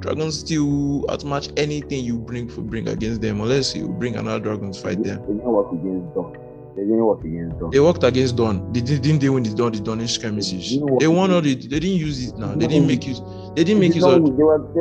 dragons 0.00 0.38
still 0.40 1.04
outmatch 1.10 1.48
anything 1.56 2.04
you 2.04 2.18
bring 2.18 2.48
for 2.48 2.60
bring 2.62 2.86
against 2.88 3.20
them 3.20 3.40
unless 3.40 3.74
you 3.74 3.88
bring 3.88 4.16
another 4.16 4.40
dragon 4.40 4.70
to 4.72 4.80
fight 4.80 5.02
They 5.02 5.10
them. 5.10 5.20
didn't 5.22 5.42
work 5.42 5.72
against 5.72 6.14
Dorne. 6.14 6.38
They 6.76 6.82
didn't 6.84 7.04
work 7.04 7.24
against 7.24 7.58
Dorne. 7.58 7.70
They 7.72 7.80
worked 7.80 8.04
against 8.04 8.36
Dorne. 8.36 8.72
They 8.72 8.80
did, 8.80 9.02
didn't 9.02 9.20
they 9.20 9.28
win 9.28 9.42
the 9.42 9.50
Dorne 9.52 9.72
the 9.72 9.80
Dornish 9.80 10.10
skirmishes? 10.10 10.70
They 10.70 10.78
They 11.00 11.08
won 11.08 11.32
all 11.32 11.40
the 11.40 11.50
against- 11.50 11.70
they 11.70 11.80
didn't 11.80 11.96
use 11.98 12.28
it 12.28 12.38
now. 12.38 12.54
They 12.54 12.68
didn't 12.68 12.86
make 12.86 13.04
use 13.08 13.20
they 13.56 13.64
didn't 13.64 13.80
make 13.80 13.90
They 13.90 13.96
use 13.96 14.04
of 14.04 14.22
don't- 14.22 14.36
they 14.36 14.44
were, 14.44 14.58
they, 14.72 14.80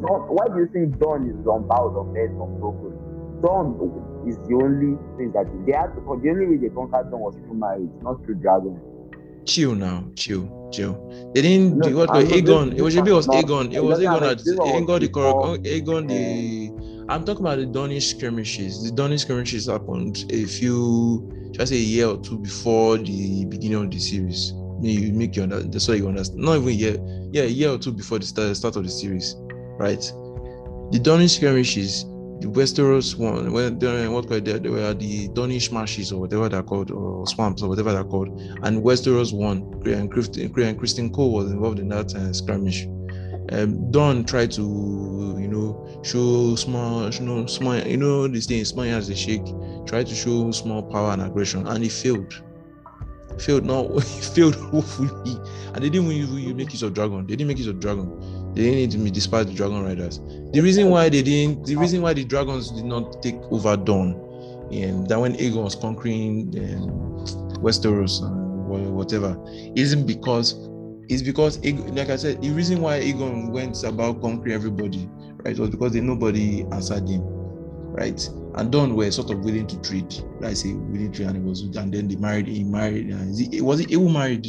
Dorne, 0.00 0.22
why 0.32 0.48
do 0.48 0.60
you 0.60 0.68
think 0.72 0.98
Dorne 0.98 1.28
is 1.28 1.46
on 1.46 1.68
bows 1.68 1.92
of 2.00 2.14
death 2.14 2.32
from 2.38 2.56
Brooklyn? 2.58 2.96
Dorne 3.44 3.76
is 4.26 4.36
the 4.48 4.54
only 4.54 4.96
thing 5.16 5.32
that 5.32 5.46
they 5.66 5.72
had 5.72 5.94
to, 5.94 6.00
the 6.00 6.30
only 6.30 6.46
way 6.46 6.56
they 6.56 6.68
conquered 6.68 7.10
Dorne 7.10 7.20
was 7.20 7.34
through 7.36 7.54
marriage, 7.54 7.90
not 8.02 8.24
through 8.24 8.36
dragon. 8.36 8.80
chill 9.44 9.74
now, 9.74 10.04
chill, 10.16 10.70
chill. 10.72 10.94
They 11.34 11.42
didn't 11.42 11.78
No, 11.78 11.88
what 11.96 12.10
was 12.10 12.24
Aegon. 12.24 12.76
It 12.76 12.82
was 12.82 12.94
it 12.96 13.02
was 13.02 13.26
Aegon. 13.28 13.72
It 13.72 13.82
was 13.82 13.98
Aegon 13.98 14.20
that 14.20 14.38
this 14.38 14.56
one 14.56 14.70
was 14.70 14.82
Aegon 14.82 15.00
the 15.00 15.08
correct 15.08 15.38
before, 15.38 15.44
oh, 15.44 15.58
Aegon 15.58 16.08
the 16.08 17.04
I'm 17.08 17.24
talking 17.24 17.44
about 17.44 17.58
the 17.58 17.66
Dornish 17.66 18.16
skirmishes. 18.16 18.82
The 18.82 18.90
Dornish 18.90 19.20
skirmishes 19.20 19.66
happened 19.66 20.24
a 20.30 20.44
few 20.44 21.30
should 21.52 21.60
I 21.60 21.64
say 21.66 21.76
a 21.76 21.78
year 21.78 22.06
or 22.08 22.16
two 22.18 22.38
before 22.38 22.98
the 22.98 23.44
beginning 23.44 23.84
of 23.84 23.90
the 23.90 23.98
series. 23.98 24.52
May 24.80 24.90
you 24.90 25.12
make 25.12 25.36
you 25.36 25.42
understand 25.44 25.72
that's 25.72 25.86
why 25.88 25.94
you 25.94 26.08
understand. 26.08 26.40
Not 26.40 26.56
even 26.56 26.68
a 26.68 26.72
year, 26.72 26.96
yeah, 27.32 27.42
a 27.42 27.46
year 27.46 27.70
or 27.70 27.78
two 27.78 27.92
before 27.92 28.18
the 28.18 28.26
start, 28.26 28.56
start 28.56 28.76
of 28.76 28.84
the 28.84 28.90
series, 28.90 29.36
right? 29.78 30.00
The 30.90 30.98
Dornish 31.00 31.36
skirmishes, 31.36 32.04
the 32.40 32.48
Westeros 32.48 33.16
one, 33.16 33.52
when 33.52 33.78
they 33.78 34.08
what 34.08 34.28
they 34.28 34.40
were 34.68 34.94
the 34.94 35.28
Dornish 35.28 35.70
marshes 35.70 36.12
or 36.12 36.20
whatever 36.20 36.48
they're 36.48 36.62
called, 36.62 36.90
or 36.90 37.26
swamps 37.26 37.62
or 37.62 37.68
whatever 37.68 37.92
they're 37.92 38.04
called, 38.04 38.28
and 38.62 38.82
Westeros 38.82 39.32
won. 39.32 39.62
And 39.86 40.10
Kristen, 40.10 40.42
and 40.42 40.54
Criston 40.78 41.12
Cole 41.12 41.32
was 41.32 41.50
involved 41.50 41.78
in 41.78 41.88
that 41.88 42.14
uh, 42.14 42.32
skirmish. 42.32 42.86
Um, 43.52 43.90
Dorne 43.90 44.24
tried 44.24 44.50
to, 44.52 44.62
you 45.38 45.48
know, 45.48 46.00
show 46.02 46.54
small, 46.56 47.10
you 47.12 47.20
know, 47.20 47.46
small, 47.46 47.76
you 47.76 47.96
know, 47.96 48.26
this 48.26 48.46
thing, 48.46 48.64
small 48.64 48.84
as 48.84 49.08
a 49.10 49.14
shake, 49.14 49.44
tried 49.86 50.06
to 50.06 50.14
show 50.14 50.50
small 50.50 50.82
power 50.82 51.12
and 51.12 51.22
aggression, 51.22 51.66
and 51.66 51.82
he 51.82 51.90
failed. 51.90 52.42
Failed, 53.38 53.64
no, 53.64 53.98
he 53.98 54.20
failed 54.34 54.56
woefully. 54.72 55.38
And 55.74 55.84
they 55.84 55.90
didn't 55.90 56.10
even 56.10 56.56
make 56.56 56.72
use 56.72 56.82
of 56.82 56.94
dragon. 56.94 57.26
They 57.26 57.36
didn't 57.36 57.48
make 57.48 57.58
use 57.58 57.66
of 57.66 57.80
dragon. 57.80 58.18
They 58.54 58.62
didn't 58.62 58.76
need 58.76 58.90
to 58.92 58.98
be 58.98 59.10
despite 59.10 59.48
the 59.48 59.52
dragon 59.52 59.82
riders. 59.84 60.20
The 60.52 60.60
reason 60.60 60.88
why 60.88 61.08
they 61.08 61.22
didn't, 61.22 61.66
the 61.66 61.76
reason 61.76 62.02
why 62.02 62.14
the 62.14 62.24
dragons 62.24 62.70
did 62.70 62.84
not 62.84 63.20
take 63.22 63.36
over 63.50 63.76
Dorne, 63.76 64.12
and 64.72 65.08
that 65.08 65.18
when 65.18 65.34
Aegon 65.34 65.64
was 65.64 65.74
conquering 65.74 66.54
um, 66.58 66.88
Westeros 67.60 68.22
and 68.22 68.94
whatever, 68.94 69.36
isn't 69.74 70.06
because 70.06 70.54
it's 71.08 71.22
because 71.22 71.58
like 71.64 72.10
I 72.10 72.16
said, 72.16 72.40
the 72.42 72.50
reason 72.50 72.80
why 72.80 73.00
Aegon 73.00 73.50
went 73.50 73.82
about 73.82 74.20
conquering 74.20 74.54
everybody, 74.54 75.08
right, 75.44 75.58
was 75.58 75.70
because 75.70 75.92
they 75.92 76.00
nobody 76.00 76.62
answered 76.72 77.08
him, 77.08 77.22
right? 77.24 78.28
And 78.54 78.70
Dorne 78.70 78.94
were 78.94 79.10
sort 79.10 79.30
of 79.30 79.44
willing 79.44 79.66
to 79.66 79.80
trade, 79.82 80.14
like 80.40 80.52
I 80.52 80.54
say, 80.54 80.72
willing 80.72 81.10
to 81.10 81.16
trade, 81.16 81.28
and 81.28 81.36
it 81.38 81.42
was, 81.42 81.62
and 81.62 81.92
then 81.92 82.06
they 82.06 82.16
married. 82.16 82.46
He 82.46 82.62
married. 82.62 83.12
Uh, 83.12 83.18
it, 83.52 83.62
was 83.62 83.80
it 83.80 83.90
who 83.90 84.08
married? 84.08 84.46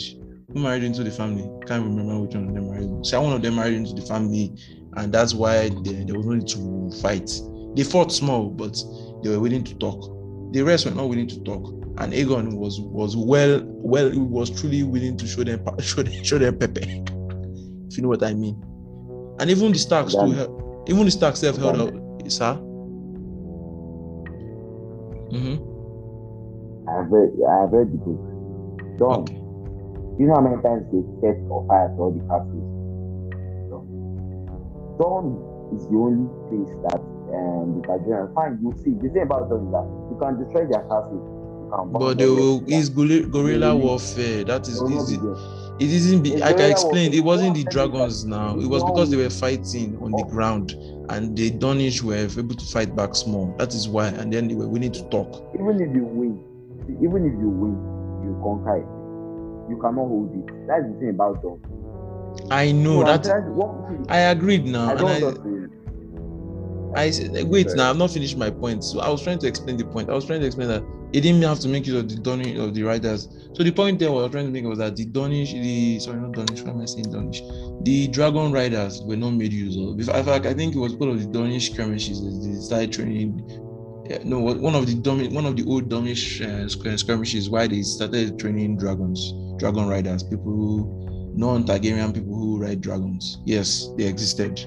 Who 0.53 0.59
married 0.59 0.83
into 0.83 1.03
the 1.03 1.11
family? 1.11 1.43
Can't 1.65 1.83
remember 1.83 2.19
which 2.19 2.35
one 2.35 2.47
of 2.47 2.53
them 2.53 2.69
married. 2.69 3.05
So 3.05 3.21
one 3.21 3.33
of 3.33 3.41
them 3.41 3.55
married 3.55 3.73
into 3.73 3.93
the 3.93 4.01
family, 4.01 4.53
and 4.93 5.11
that's 5.13 5.33
why 5.33 5.69
they, 5.69 6.03
there 6.03 6.15
was 6.15 6.25
no 6.25 6.33
need 6.33 6.47
to 6.49 6.91
fight. 7.01 7.31
They 7.75 7.83
fought 7.83 8.11
small, 8.11 8.49
but 8.49 8.77
they 9.23 9.29
were 9.29 9.39
willing 9.39 9.63
to 9.63 9.75
talk. 9.75 10.11
The 10.53 10.61
rest 10.61 10.85
were 10.85 10.91
not 10.91 11.09
willing 11.09 11.27
to 11.27 11.39
talk. 11.43 11.67
And 11.97 12.13
Aegon 12.13 12.55
was 12.57 12.79
was 12.79 13.15
well, 13.15 13.61
well, 13.65 14.09
he 14.11 14.19
was 14.19 14.49
truly 14.49 14.83
willing 14.83 15.17
to 15.17 15.25
show 15.27 15.43
them 15.43 15.65
show 15.79 16.03
them, 16.03 16.23
show 16.23 16.37
them 16.37 16.57
pepper. 16.57 16.81
if 16.81 17.97
you 17.97 18.03
know 18.03 18.09
what 18.09 18.23
I 18.23 18.33
mean. 18.33 18.61
And 19.39 19.49
even 19.49 19.71
the 19.71 19.79
Starks 19.79 20.13
too, 20.13 20.83
even 20.87 21.05
the 21.05 21.11
Starks 21.11 21.39
self 21.39 21.57
held 21.57 21.81
out, 21.81 22.31
sir. 22.31 22.53
Mm-hmm. 25.31 25.57
I've 26.87 27.11
read, 27.11 27.29
I've 27.49 27.71
read 27.73 27.91
the 27.91 27.97
book. 27.97 28.97
Dorne, 28.99 29.21
Okay. 29.23 29.41
You 30.17 30.27
know 30.27 30.35
how 30.35 30.41
many 30.41 30.61
times 30.63 30.87
they 30.95 31.03
set 31.19 31.35
on 31.51 31.67
fire 31.67 31.89
to 31.91 31.99
all 31.99 32.11
the 32.15 32.23
castles? 32.31 32.63
Dorne. 33.67 34.95
Dorne 34.95 35.31
is 35.75 35.83
the 35.91 35.97
only 35.97 36.27
place 36.47 36.71
that 36.87 37.01
um, 37.35 37.81
the 37.81 37.87
Nigerians 37.87 38.33
find. 38.33 38.59
You 38.63 38.71
see, 38.83 38.95
the 38.95 39.11
thing 39.11 39.23
about 39.23 39.49
Dorne 39.49 39.67
is 39.67 39.71
that 39.75 39.83
you 40.07 40.15
can 40.21 40.39
destroy 40.39 40.63
their 40.71 40.87
castles. 40.87 41.19
You 41.19 41.67
can 41.67 41.91
burn 41.91 41.99
But 41.99 42.17
they 42.17 42.27
will 42.29 42.63
it's 42.65 42.87
guerrilla, 42.87 43.27
guerrilla 43.27 43.75
warfare. 43.75 44.45
That 44.45 44.69
is, 44.69 44.79
it, 44.79 45.19
it 45.83 45.91
isn't 45.91 46.23
be, 46.23 46.37
like 46.37 46.61
I 46.61 46.71
explained, 46.71 47.13
it 47.13 47.19
wasn't 47.19 47.55
the 47.55 47.65
dragons 47.65 48.23
now. 48.23 48.57
It 48.57 48.67
was 48.67 48.85
because 48.85 49.09
they 49.11 49.17
were 49.17 49.29
fighting 49.29 49.97
on 50.01 50.11
the 50.15 50.23
ground 50.23 50.71
and 51.09 51.35
the 51.37 51.51
Danish 51.51 52.01
were 52.01 52.15
able 52.15 52.55
to 52.55 52.65
fight 52.65 52.95
back 52.95 53.15
small. 53.15 53.53
That 53.57 53.73
is 53.73 53.89
why, 53.89 54.07
and 54.07 54.31
then 54.31 54.47
they 54.47 54.55
were 54.55 54.67
willing 54.67 54.93
to 54.93 55.03
talk. 55.09 55.43
Even 55.55 55.75
if 55.81 55.93
you 55.93 56.05
win, 56.05 56.39
even 57.03 57.25
if 57.27 57.33
you 57.35 57.49
win, 57.49 57.75
you 58.23 58.39
conquer 58.41 58.77
it. 58.77 58.94
You 59.69 59.77
cannot 59.81 60.07
hold 60.07 60.31
it. 60.35 60.67
That's 60.67 60.83
the 60.83 60.99
thing 60.99 61.09
about 61.09 61.41
them. 61.41 61.59
I 62.51 62.71
know 62.71 62.99
So 62.99 63.17
that 63.17 64.05
I 64.09 64.19
agreed 64.19 64.65
now. 64.65 64.89
I 64.89 64.93
and 64.93 65.45
I, 66.95 67.01
I 67.01 67.09
said, 67.11 67.31
wait, 67.49 67.67
Sorry. 67.67 67.77
now 67.77 67.89
I've 67.89 67.97
not 67.97 68.11
finished 68.11 68.37
my 68.37 68.49
point. 68.49 68.83
So 68.83 68.99
I 68.99 69.09
was 69.09 69.21
trying 69.23 69.39
to 69.39 69.47
explain 69.47 69.77
the 69.77 69.85
point. 69.85 70.09
I 70.09 70.13
was 70.13 70.25
trying 70.25 70.41
to 70.41 70.45
explain 70.45 70.67
that 70.69 70.83
He 71.13 71.21
didn't 71.21 71.43
have 71.43 71.59
to 71.61 71.69
make 71.69 71.87
use 71.87 71.95
of 71.95 72.09
the 72.09 72.15
Dornish 72.15 72.57
of 72.61 72.73
the 72.73 72.83
riders. 72.83 73.29
So 73.53 73.63
the 73.63 73.71
point 73.71 73.99
there 73.99 74.11
was 74.11 74.29
trying 74.31 74.47
to 74.47 74.51
make 74.51 74.65
was 74.65 74.79
that 74.79 74.95
the 74.95 75.05
Dornish, 75.05 75.51
the 75.53 75.99
sorry, 75.99 76.19
not 76.19 76.31
Dornish, 76.31 76.61
why 76.63 76.71
am 76.71 76.81
I 76.81 76.85
saying 76.85 77.05
Dornish? 77.05 77.39
The 77.85 78.07
Dragon 78.09 78.51
Riders 78.51 79.01
were 79.01 79.15
not 79.15 79.31
made 79.31 79.53
use 79.53 79.77
of. 79.77 79.97
In 79.97 80.25
fact, 80.25 80.45
I 80.45 80.53
think 80.53 80.75
it 80.75 80.79
was 80.79 80.93
part 80.95 81.11
of 81.11 81.21
the 81.21 81.27
Dornish 81.39 81.71
skirmishes 81.71 82.21
they 82.21 82.59
started 82.59 82.91
training. 82.91 83.43
Yeah, 84.09 84.19
no, 84.23 84.39
one 84.39 84.75
of 84.75 84.85
the 84.87 84.95
Domi, 84.95 85.29
one 85.29 85.45
of 85.45 85.55
the 85.55 85.63
old 85.65 85.89
Dornish 85.89 86.41
uh, 86.41 86.67
skirmishes 86.97 87.49
why 87.49 87.67
they 87.67 87.81
started 87.81 88.37
training 88.37 88.77
dragons, 88.77 89.33
dragon 89.57 89.87
riders, 89.87 90.23
people, 90.23 90.51
who 90.51 91.05
non-Targaryen 91.35 92.13
people 92.13 92.33
who 92.35 92.59
ride 92.59 92.81
dragons. 92.81 93.41
Yes, 93.45 93.89
they 93.97 94.05
existed. 94.05 94.65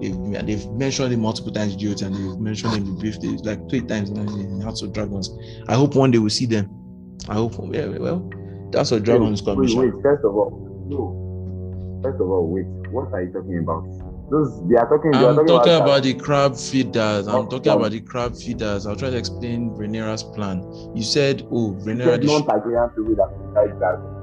They've, 0.00 0.46
they've 0.46 0.70
mentioned 0.72 1.12
it 1.12 1.16
multiple 1.18 1.52
times, 1.52 1.76
Jyoti, 1.76 2.02
and 2.02 2.14
they've 2.14 2.38
mentioned 2.38 2.74
it 2.74 2.76
in 2.78 2.98
brief, 2.98 3.16
like 3.44 3.68
three 3.70 3.80
times 3.80 4.10
in 4.10 4.60
House 4.60 4.82
of 4.82 4.92
Dragons. 4.92 5.30
I 5.68 5.74
hope 5.74 5.94
one 5.94 6.10
day 6.10 6.18
we'll 6.18 6.30
see 6.30 6.46
them. 6.46 6.68
I 7.28 7.34
hope. 7.34 7.54
Yeah, 7.72 7.86
well, 7.86 8.30
that's 8.70 8.90
what 8.90 9.04
Dragons 9.04 9.42
wait, 9.42 9.54
commission. 9.54 9.80
Wait, 9.80 9.94
wait, 9.94 10.02
first 10.02 10.24
of 10.24 10.36
all, 10.36 10.84
no. 10.86 12.00
First 12.02 12.20
of 12.20 12.28
all, 12.28 12.46
wait. 12.46 12.66
What 12.92 13.12
are 13.12 13.22
you 13.22 13.32
talking 13.32 13.58
about? 13.58 13.84
Those 14.30 14.68
they 14.68 14.76
are 14.76 14.88
talking. 14.88 15.14
I'm 15.14 15.24
are 15.24 15.34
talking, 15.34 15.46
talking 15.46 15.72
about, 15.72 15.88
about, 15.88 16.02
the 16.02 16.14
crab 16.14 16.56
feeders. 16.56 17.26
I'm 17.26 17.34
Oh, 17.34 17.46
talking 17.46 17.72
oh. 17.72 17.78
about 17.78 17.92
the 17.92 18.00
crab 18.00 18.36
feeders. 18.36 18.86
I'll 18.86 18.96
try 18.96 19.10
to 19.10 19.16
explain 19.16 19.70
Rhaenyra's 19.70 20.22
plan. 20.22 20.62
You 20.94 21.02
said, 21.02 21.42
oh, 21.50 21.76
Rhaenyra. 21.84 22.22
sh- 22.22 22.26
non-Targaryen 22.26 22.94
people 22.94 23.14
that 23.16 23.30
ride 23.54 23.78
dragons. 23.78 24.15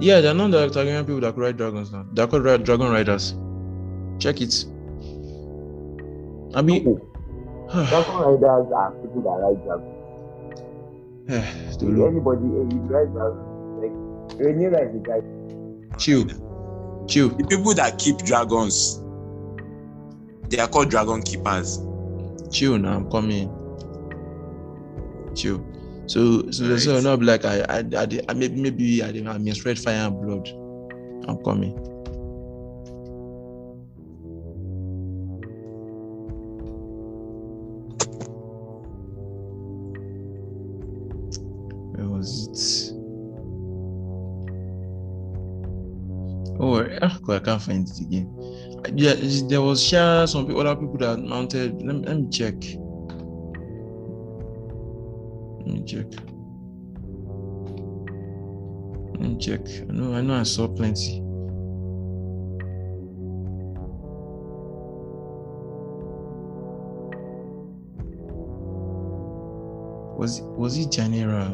Yeah, 0.00 0.20
they're 0.20 0.34
not 0.34 0.50
the 0.50 0.68
Targaryen 0.68 1.06
people 1.06 1.20
that 1.20 1.34
could 1.34 1.40
ride 1.42 1.56
dragons 1.56 1.92
now. 1.92 2.06
They're 2.12 2.26
called 2.26 2.44
ra- 2.44 2.56
dragon 2.56 2.90
riders. 2.90 3.34
Check 4.18 4.40
it. 4.40 4.64
I 6.54 6.62
mean, 6.62 6.84
Dragon 7.70 8.16
riders 8.16 8.72
are 8.74 8.90
people 9.00 9.22
that 9.22 9.38
ride 9.40 9.62
dragons. 9.64 9.96
Eh, 11.30 11.76
Tolu, 11.78 12.06
Anybody, 12.08 12.42
you 12.74 12.80
ride 12.90 13.12
dragons. 13.12 13.46
Like 13.80 13.94
Rhaenyra 14.40 14.80
is 14.88 14.92
the 14.94 15.00
guy. 15.90 15.96
chill, 15.98 16.24
chill. 17.06 17.28
The 17.28 17.44
people 17.44 17.74
that 17.74 17.98
keep 17.98 18.18
dragons, 18.18 19.00
they 20.48 20.58
are 20.58 20.66
called 20.68 20.90
dragon 20.90 21.22
keepers. 21.22 21.78
chill 22.50 22.78
now. 22.78 22.96
I'm 22.96 23.10
coming. 23.10 23.48
Chill. 25.36 25.64
So, 26.10 26.50
so, 26.50 26.76
so 26.76 27.00
not 27.00 27.22
like 27.22 27.44
I, 27.44 27.60
I, 27.68 27.78
I, 27.96 28.20
I 28.28 28.34
maybe, 28.34 28.60
maybe 28.60 29.00
I, 29.00 29.10
I 29.10 29.38
misread 29.38 29.78
fire 29.78 30.08
and 30.08 30.20
blood. 30.20 30.48
I'm 31.28 31.38
coming. 31.44 31.70
Where 41.94 42.08
was 42.08 42.48
it? 42.50 42.96
Oh, 46.58 46.84
ah, 47.02 47.20
I 47.28 47.38
can't 47.38 47.62
find 47.62 47.88
it 47.88 48.00
again. 48.00 48.26
Yeah, 48.96 49.14
there 49.48 49.62
was 49.62 49.80
sure 49.80 50.26
some 50.26 50.48
people, 50.48 50.66
other 50.66 50.74
people 50.74 50.98
that 50.98 51.20
mounted. 51.20 51.80
Let 51.80 51.94
me, 51.94 52.02
let 52.04 52.16
me 52.18 52.28
check. 52.30 52.56
Me 55.80 55.86
check. 55.86 56.04
Let 59.18 59.30
me 59.30 59.38
check. 59.38 59.60
I 59.88 59.92
know, 59.92 60.12
I 60.12 60.20
know, 60.20 60.34
I 60.34 60.42
saw 60.42 60.68
plenty. 60.68 61.22
Was 70.18 70.42
was 70.42 70.76
it 70.76 70.88
Janira? 70.88 71.48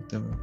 Whatever. 0.00 0.38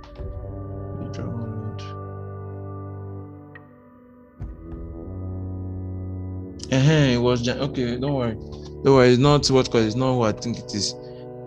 Uh-huh, 6.70 6.92
it 6.92 7.18
was 7.18 7.50
okay. 7.50 7.98
Don't 7.98 8.14
worry. 8.14 8.36
Don't 8.84 8.94
worry. 8.94 9.10
It's 9.10 9.18
not 9.20 9.48
what 9.48 9.72
cause. 9.72 9.86
It's 9.86 9.96
not 9.96 10.14
what 10.14 10.36
I 10.36 10.40
think 10.40 10.60
it 10.60 10.76
is. 10.76 10.94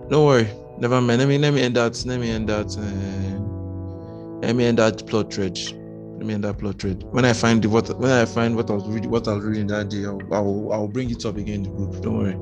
Don't 0.08 0.26
worry. 0.26 0.50
Never 0.80 1.00
mind. 1.00 1.18
Let 1.20 1.28
me 1.28 1.38
let 1.38 1.52
me 1.52 1.60
end 1.62 1.76
that. 1.76 2.02
Let 2.06 2.20
me 2.20 2.30
end 2.30 2.48
that. 2.48 2.76
Uh, 2.76 4.46
let 4.46 4.56
me 4.56 4.64
end 4.64 4.78
that 4.78 5.06
plot 5.06 5.32
thread. 5.32 5.58
Let 5.58 6.26
me 6.26 6.34
end 6.34 6.44
that 6.44 6.58
plot 6.58 6.80
thread. 6.80 7.02
When 7.10 7.24
I 7.24 7.32
find 7.34 7.62
the, 7.62 7.68
what 7.68 7.88
when 7.98 8.10
I 8.10 8.24
find 8.24 8.56
what 8.56 8.70
I 8.70 8.74
was 8.74 8.88
reading 8.88 9.10
what 9.10 9.28
I 9.28 9.34
was 9.34 9.44
reading 9.44 9.66
that 9.68 9.90
day, 9.90 10.06
I'll, 10.06 10.20
I'll 10.32 10.72
I'll 10.72 10.88
bring 10.88 11.10
it 11.10 11.24
up 11.26 11.36
again 11.36 11.56
in 11.56 11.62
the 11.64 11.70
group. 11.70 12.02
Don't 12.02 12.18
worry. 12.18 12.34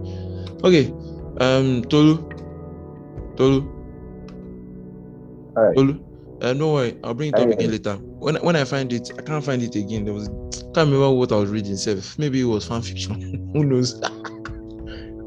Okay. 0.65 0.93
Um, 1.41 1.83
Tolu. 1.85 2.29
Tolu. 3.37 3.63
All 5.57 5.65
right. 5.65 5.77
Tolu. 5.77 6.05
Uh, 6.41 6.53
no 6.53 6.73
worry, 6.73 6.97
I'll 7.03 7.15
bring 7.15 7.31
it 7.31 7.35
up 7.35 7.49
again 7.51 7.73
later. 7.73 7.95
When 7.97 8.37
when 8.37 8.55
I 8.55 8.63
find 8.65 8.93
it, 8.93 9.11
I 9.19 9.23
can't 9.23 9.45
find 9.45 9.61
it 9.61 9.75
again. 9.75 10.05
There 10.05 10.15
was 10.15 10.29
can't 10.75 10.87
remember 10.87 11.11
what 11.11 11.33
I 11.33 11.37
was 11.37 11.51
reading. 11.51 11.77
Self. 11.77 12.17
Maybe 12.19 12.41
it 12.41 12.45
was 12.45 12.67
fan 12.67 12.83
fiction. 12.83 13.51
Who 13.53 13.65
knows? 13.65 14.01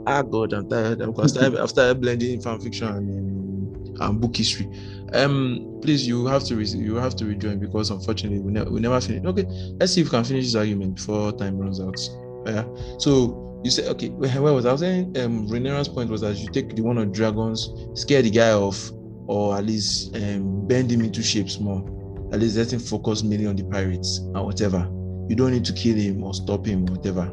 Ah 0.08 0.22
God, 0.22 0.54
I'm 0.54 0.70
tired. 0.70 1.02
Started, 1.30 1.60
I've 1.60 1.70
started 1.70 2.02
blending 2.02 2.42
fan 2.42 2.60
fiction 2.60 2.88
and, 2.88 4.02
and 4.02 4.22
book 4.22 4.36
history. 4.36 4.68
Um, 5.14 5.80
please, 5.82 6.08
you 6.08 6.26
have 6.26 6.44
to 6.46 6.56
re- 6.56 6.66
you 6.66 6.96
have 6.96 7.16
to 7.18 7.26
rejoin 7.26 7.60
because 7.60 7.92
unfortunately 7.92 8.40
we, 8.40 8.52
ne- 8.52 8.64
we 8.64 8.80
never 8.80 9.00
finish. 9.02 9.26
Okay, 9.26 9.46
let's 9.80 9.94
see 9.94 10.02
if 10.02 10.08
we 10.08 10.12
can 10.12 10.24
finish 10.24 10.46
this 10.46 10.56
argument 10.56 10.96
before 10.96 11.32
time 11.34 11.58
runs 11.58 11.82
out. 11.82 12.00
Yeah. 12.46 12.66
So 12.98 13.60
you 13.64 13.72
said 13.72 13.88
okay. 13.90 14.10
Where, 14.10 14.54
was 14.54 14.66
I? 14.66 14.72
Was 14.72 14.82
saying? 14.82 15.18
Um, 15.20 15.48
Rhaenyra's 15.48 15.90
point 15.90 16.10
was 16.10 16.22
that 16.22 16.38
you 16.38 16.50
take 16.50 16.76
the 16.76 16.82
one 16.82 16.98
of 16.98 17.12
dragons, 17.12 17.70
scare 17.94 18.22
the 18.22 18.30
guy 18.30 18.52
off, 18.52 18.92
or 19.28 19.58
at 19.58 19.66
least 19.66 20.16
um, 20.16 20.68
bend 20.68 20.92
him 20.92 21.02
into 21.02 21.22
shapes 21.22 21.60
more. 21.60 21.84
At 22.32 22.40
least 22.40 22.56
let 22.56 22.72
him 22.72 22.80
focus 22.80 23.24
mainly 23.24 23.48
on 23.48 23.58
the 23.58 23.64
pirates 23.66 24.20
and 24.20 24.44
whatever. 24.46 24.90
You 25.28 25.36
don't 25.36 25.52
need 25.52 25.66
to 25.66 25.74
kill 25.74 25.96
him 25.96 26.24
or 26.24 26.34
stop 26.34 26.66
him 26.66 26.90
or 26.90 26.94
whatever. 26.96 27.32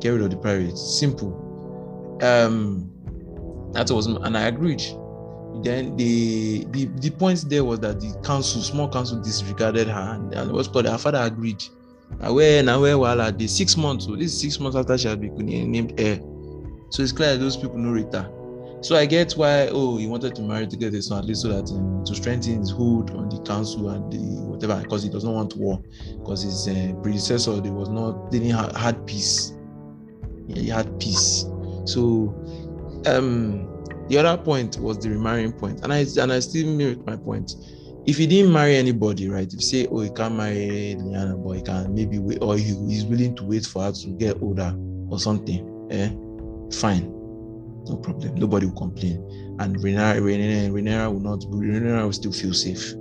Get 0.00 0.10
rid 0.10 0.22
of 0.22 0.30
the 0.30 0.36
pirates. 0.36 0.98
Simple. 0.98 1.45
Um, 2.22 2.90
that 3.72 3.90
was, 3.90 4.06
and 4.06 4.36
I 4.36 4.46
agreed. 4.46 4.82
Then 5.62 5.96
the 5.96 6.64
the 6.70 6.86
the 7.00 7.10
point 7.10 7.44
there 7.48 7.64
was 7.64 7.80
that 7.80 8.00
the 8.00 8.18
council, 8.24 8.60
small 8.62 8.88
council, 8.88 9.20
disregarded 9.22 9.88
her, 9.88 10.14
and, 10.14 10.32
and 10.34 10.52
what's 10.52 10.68
called 10.68 10.86
her 10.86 10.98
father 10.98 11.18
agreed. 11.18 11.62
Now 12.20 12.34
where 12.34 12.62
now 12.62 12.80
where 12.80 13.32
the 13.32 13.46
six 13.46 13.76
months, 13.76 14.06
so 14.06 14.16
this 14.16 14.32
is 14.32 14.40
six 14.40 14.60
months 14.60 14.76
after 14.76 14.96
she 14.96 15.08
had 15.08 15.20
been 15.20 15.36
named 15.36 15.98
heir. 15.98 16.20
So 16.90 17.02
it's 17.02 17.12
clear 17.12 17.36
those 17.36 17.56
people 17.56 17.78
know 17.78 17.90
Rita. 17.90 18.30
So 18.82 18.96
I 18.96 19.06
get 19.06 19.32
why 19.32 19.68
oh 19.72 19.96
he 19.96 20.06
wanted 20.06 20.34
to 20.36 20.42
marry 20.42 20.66
to 20.66 20.76
get 20.76 20.92
this 20.92 21.10
at 21.10 21.24
least 21.24 21.42
so 21.42 21.48
that 21.48 21.70
um, 21.72 22.04
to 22.04 22.14
strengthen 22.14 22.60
his 22.60 22.70
hold 22.70 23.10
on 23.10 23.28
the 23.28 23.40
council 23.42 23.88
and 23.88 24.12
the 24.12 24.18
whatever 24.42 24.80
because 24.82 25.02
he 25.02 25.08
does 25.08 25.24
not 25.24 25.34
want 25.34 25.56
war 25.56 25.82
because 26.18 26.42
his 26.42 26.68
uh, 26.68 26.92
predecessor 27.02 27.60
they 27.60 27.70
was 27.70 27.88
not 27.88 28.30
they 28.30 28.38
didn't 28.38 28.56
have 28.56 28.76
had 28.76 29.06
peace. 29.06 29.54
Yeah, 30.46 30.62
he 30.62 30.68
had 30.68 31.00
peace. 31.00 31.46
So 31.86 32.34
um 33.06 33.68
the 34.08 34.18
other 34.18 34.40
point 34.42 34.78
was 34.78 34.98
the 34.98 35.10
remarrying 35.10 35.52
point 35.52 35.80
and 35.82 35.92
I 35.92 36.06
and 36.20 36.32
I 36.32 36.40
still 36.40 36.66
make 36.74 37.04
my 37.06 37.16
point. 37.16 37.52
If 38.06 38.18
he 38.18 38.26
didn't 38.28 38.52
marry 38.52 38.76
anybody, 38.76 39.28
right? 39.28 39.48
If 39.48 39.54
you 39.54 39.60
say, 39.60 39.88
oh, 39.90 39.98
he 39.98 40.10
can't 40.10 40.36
marry 40.36 40.94
Liana, 40.94 41.36
but 41.36 41.56
he 41.56 41.62
can 41.62 41.92
maybe 41.92 42.20
wait, 42.20 42.38
or 42.40 42.56
he, 42.56 42.62
he's 42.88 43.04
willing 43.04 43.34
to 43.34 43.44
wait 43.44 43.66
for 43.66 43.82
her 43.82 43.90
to 43.90 44.10
get 44.10 44.40
older 44.40 44.72
or 45.10 45.18
something, 45.18 45.88
eh? 45.90 46.10
Fine, 46.78 47.10
no 47.88 47.96
problem. 47.96 48.36
Nobody 48.36 48.66
will 48.66 48.76
complain, 48.76 49.16
and 49.58 49.76
Rhaenyra, 49.78 50.20
Rhaenyra, 50.20 50.70
Rhaenyra 50.70 51.12
will 51.12 51.18
not. 51.18 51.40
Rhaenyra 51.50 52.04
will 52.04 52.12
still 52.12 52.30
feel 52.30 52.54
safe 52.54 52.94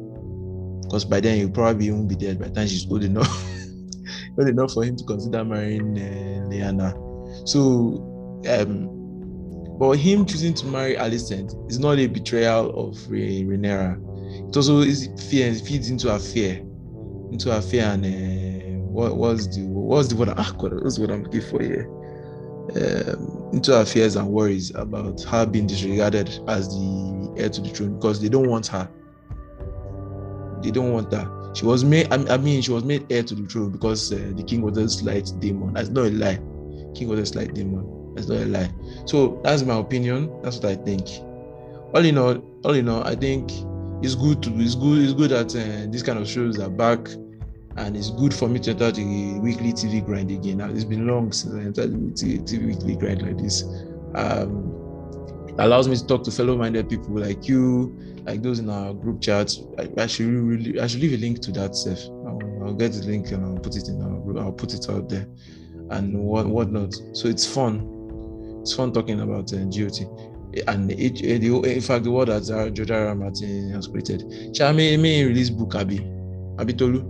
because 0.85 1.05
by 1.05 1.19
then 1.19 1.37
he'll 1.37 1.49
probably 1.49 1.91
won't 1.91 2.07
be 2.07 2.15
dead 2.15 2.39
by 2.39 2.47
the 2.47 2.53
time 2.53 2.67
she's 2.67 2.89
old 2.89 3.03
enough, 3.03 3.27
old 4.39 4.47
enough 4.47 4.71
for 4.71 4.83
him 4.83 4.95
to 4.95 5.03
consider 5.03 5.43
marrying 5.43 5.97
uh, 5.99 6.47
Liana. 6.47 6.93
So, 7.45 8.14
um, 8.47 8.95
but 9.77 9.93
him 9.93 10.25
choosing 10.25 10.53
to 10.55 10.65
marry 10.67 10.95
Alicent 10.95 11.69
is 11.69 11.79
not 11.79 11.99
a 11.99 12.07
betrayal 12.07 12.69
of 12.87 13.09
Re- 13.09 13.43
Rhaenyra. 13.43 14.49
It 14.49 14.55
also 14.55 14.79
is 14.79 15.09
fear 15.29 15.53
feeds 15.53 15.89
into 15.89 16.09
her 16.09 16.19
fear, 16.19 16.65
into 17.31 17.51
her 17.51 17.61
fear 17.61 17.83
and 17.83 18.05
uh, 18.05 18.65
what 18.95 19.17
was 19.17 19.49
the 19.55 19.65
what's 19.65 20.07
the 20.07 20.15
word? 20.15 20.29
Ah, 20.37 20.55
God, 20.57 20.71
word 20.71 21.11
I'm 21.11 21.23
looking 21.23 21.41
for 21.41 21.61
here? 21.61 21.89
Um, 22.75 23.49
into 23.53 23.73
her 23.73 23.85
fears 23.85 24.15
and 24.15 24.27
worries 24.29 24.73
about 24.73 25.21
her 25.23 25.45
being 25.45 25.67
disregarded 25.67 26.29
as 26.47 26.69
the 26.69 27.33
heir 27.37 27.49
to 27.49 27.61
the 27.61 27.69
throne 27.69 27.95
because 27.99 28.21
they 28.21 28.29
don't 28.29 28.47
want 28.47 28.67
her. 28.67 28.89
They 30.63 30.71
don't 30.71 30.93
want 30.93 31.11
her. 31.13 31.29
She 31.53 31.65
was 31.65 31.83
made. 31.83 32.11
I 32.11 32.33
I 32.33 32.37
mean, 32.37 32.61
she 32.61 32.71
was 32.71 32.83
made 32.83 33.05
heir 33.11 33.23
to 33.23 33.35
the 33.35 33.45
throne 33.47 33.71
because 33.71 34.11
uh, 34.11 34.31
the 34.35 34.43
king 34.43 34.61
was 34.61 34.77
a 34.77 34.89
slight 34.89 35.29
Daemon. 35.39 35.73
That's 35.73 35.89
not 35.89 36.05
a 36.05 36.11
lie. 36.11 36.39
King 36.95 37.09
was 37.09 37.19
a 37.19 37.25
slight 37.25 37.53
Daemon. 37.53 37.94
That's 38.15 38.27
not 38.27 38.37
a 38.37 38.45
lie. 38.45 38.71
So 39.05 39.39
that's 39.43 39.63
my 39.63 39.77
opinion. 39.77 40.41
That's 40.41 40.57
what 40.57 40.65
I 40.65 40.75
think. 40.75 41.07
All 41.93 42.03
in 42.03 42.17
all, 42.17 42.37
all 42.63 42.73
in 42.73 42.89
all, 42.89 43.03
I 43.03 43.15
think 43.15 43.51
it's 44.01 44.15
good 44.15 44.41
to 44.43 44.49
it's 44.59 44.75
good 44.75 45.01
it's 45.03 45.13
good 45.13 45.31
that 45.31 45.55
uh, 45.55 45.91
these 45.91 46.03
kind 46.03 46.19
of 46.19 46.27
shows 46.27 46.59
are 46.59 46.69
back, 46.69 47.07
and 47.77 47.95
it's 47.95 48.09
good 48.11 48.33
for 48.33 48.47
me 48.47 48.59
to 48.59 48.71
enter 48.71 48.91
the 48.91 49.39
weekly 49.39 49.73
TV 49.73 50.03
grind 50.03 50.31
again. 50.31 50.57
Now 50.57 50.69
it's 50.69 50.83
been 50.83 51.07
long 51.07 51.31
since 51.31 51.53
I 51.53 51.59
entered 51.59 52.15
the 52.17 52.39
TV 52.39 52.67
weekly 52.67 52.95
grind 52.95 53.21
like 53.21 53.37
this. 53.37 53.63
Um, 54.15 54.71
allows 55.57 55.87
me 55.87 55.95
to 55.95 56.05
talk 56.05 56.23
to 56.23 56.31
fellow-minded 56.31 56.89
people 56.89 57.15
like 57.19 57.47
you, 57.47 57.95
like 58.25 58.41
those 58.41 58.59
in 58.59 58.69
our 58.69 58.93
group 58.93 59.21
chat. 59.21 59.55
I, 59.77 59.89
I 60.01 60.07
should 60.07 60.27
really, 60.27 60.79
I 60.79 60.87
should 60.87 61.01
leave 61.01 61.13
a 61.13 61.17
link 61.17 61.41
to 61.41 61.51
that 61.53 61.75
stuff. 61.75 61.99
I'll, 62.25 62.39
I'll 62.65 62.73
get 62.73 62.93
the 62.93 63.05
link 63.05 63.31
and 63.31 63.45
I'll 63.45 63.59
put 63.61 63.75
it 63.75 63.87
in 63.87 64.01
our 64.01 64.19
group. 64.19 64.37
I'll 64.37 64.51
put 64.51 64.73
it 64.73 64.89
out 64.89 65.09
there, 65.09 65.27
and 65.91 66.17
what 66.17 66.47
whatnot. 66.47 66.93
So 67.13 67.27
it's 67.27 67.45
fun. 67.45 67.94
It's 68.65 68.73
fun 68.73 68.91
talking 68.91 69.19
about 69.21 69.53
uh, 69.53 69.57
GOT. 69.65 70.01
And 70.65 70.89
it, 70.89 71.21
it, 71.21 71.41
the, 71.41 71.61
in 71.71 71.81
fact, 71.81 72.03
the 72.03 72.09
word 72.09 72.29
that 72.29 72.49
uh. 72.49 72.93
R. 72.95 73.13
Martin 73.13 73.69
has 73.73 73.85
created. 73.85 74.25
Shall 74.57 74.73
may 74.73 74.97
may 74.97 75.23
release 75.23 75.51
book 75.51 75.75
Abi, 75.75 75.99
Abi 76.57 76.73
Tolu. 76.73 77.03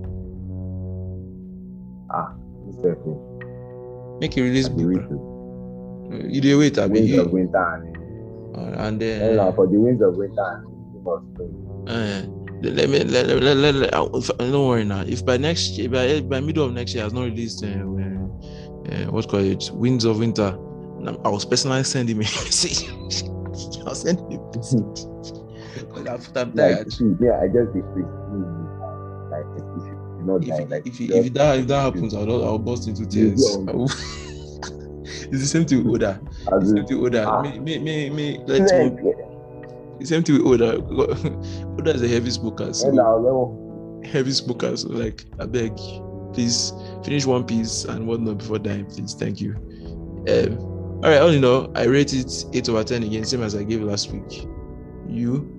Ah, 2.11 2.33
definitely. 2.83 3.15
Make 4.19 4.35
a 4.35 4.41
release 4.41 4.67
book. 4.67 4.99
You 6.27 6.41
dey 6.41 6.55
wait, 6.55 6.77
Abi. 6.77 6.91
Winds 6.99 7.11
You- 7.11 7.21
of 7.21 7.31
winter 7.31 7.65
and 7.73 7.95
uh, 8.57 8.83
and 8.83 9.01
uh, 9.01 9.05
then 9.05 9.53
for 9.55 9.65
the 9.67 9.79
winds 9.79 10.01
of 10.01 10.17
winter 10.17 10.43
and. 10.43 11.87
Uh, 11.87 12.21
let 12.63 12.89
me 12.89 12.99
let, 13.05 13.27
let, 13.27 13.41
let, 13.43 13.55
let, 13.57 13.75
let- 13.75 13.93
uh, 13.93 14.09
if- 14.13 14.37
don't 14.39 14.67
worry 14.67 14.83
now. 14.83 15.03
If 15.07 15.25
by 15.25 15.37
next 15.37 15.77
year, 15.77 15.87
by, 15.87 16.19
by 16.19 16.41
middle 16.41 16.65
of 16.65 16.73
next 16.73 16.93
year, 16.95 17.05
has 17.05 17.13
not 17.13 17.23
released 17.23 17.63
uh, 17.63 17.67
uh, 17.67 18.25
uh, 18.91 19.11
what 19.11 19.29
call 19.29 19.39
it, 19.39 19.69
Winds 19.71 20.03
of 20.03 20.19
Winter, 20.19 20.51
I 21.09 21.29
was 21.29 21.45
personally 21.45 21.83
sending 21.83 22.15
him 22.15 22.21
a 22.21 22.23
message. 22.43 22.89
I'll 23.85 23.95
send 23.95 24.19
him 24.19 24.39
a 24.39 24.57
message. 24.57 25.05
Because 25.93 26.29
I'm, 26.35 26.49
I'm 26.49 26.55
Like, 26.55 26.87
yeah, 27.21 27.39
I 27.41 27.47
just 27.47 27.73
be 27.73 27.81
free. 27.93 28.03
Mm, 28.03 29.31
Like, 29.31 29.45
if 29.57 29.63
you 29.85 29.95
not 30.25 30.43
If, 30.43 30.69
like, 30.71 30.87
if, 30.87 30.99
if, 30.99 31.09
just- 31.09 31.33
that 31.35 31.59
if 31.59 31.67
that 31.67 31.81
happens, 31.81 32.13
I'll 32.13 32.43
I'll 32.43 32.57
burst 32.57 32.87
into 32.87 33.05
tears. 33.05 33.57
I 33.67 33.71
it's 35.27 35.39
the 35.41 35.45
same 35.45 35.65
thing 35.65 35.83
with 35.83 36.01
Oda. 36.03 36.19
It's 36.23 36.69
the 36.71 36.75
same 36.77 36.85
thing 36.85 37.01
with 37.01 37.15
Oda. 37.15 37.27
Ah. 37.29 37.41
Me, 37.41 37.59
me, 37.59 37.77
me, 37.79 38.09
me, 38.09 38.39
let's 38.47 38.71
Like, 38.71 38.93
move. 38.93 39.15
The 39.99 40.05
same 40.05 40.23
thing 40.23 40.43
with 40.43 40.61
Oda. 40.61 40.77
Oda 41.79 41.91
is 41.93 42.01
a 42.01 42.07
heavy 42.07 42.31
smoker. 42.31 42.73
So 42.73 42.89
and 42.89 42.99
I'll 42.99 43.21
know. 43.21 44.01
heavy 44.11 44.31
smokers. 44.31 44.81
So 44.81 44.89
like, 44.89 45.25
I 45.39 45.45
beg, 45.45 45.75
please 46.33 46.73
finish 47.03 47.25
one 47.25 47.43
piece 47.45 47.85
and 47.85 48.07
whatnot 48.07 48.39
before 48.39 48.59
dying, 48.59 48.85
please. 48.85 49.13
Thank 49.13 49.39
you. 49.41 49.53
Um, 50.27 50.74
all 51.05 51.11
right, 51.11 51.21
all 51.21 51.29
in 51.29 51.45
all, 51.45 51.71
I 51.77 51.83
rate 51.83 52.13
it 52.13 52.45
eight 52.53 52.67
over 52.67 52.83
ten 52.83 53.03
again, 53.03 53.23
same 53.25 53.43
as 53.43 53.55
I 53.55 53.63
gave 53.63 53.81
last 53.83 54.11
week. 54.11 54.47
You, 55.07 55.51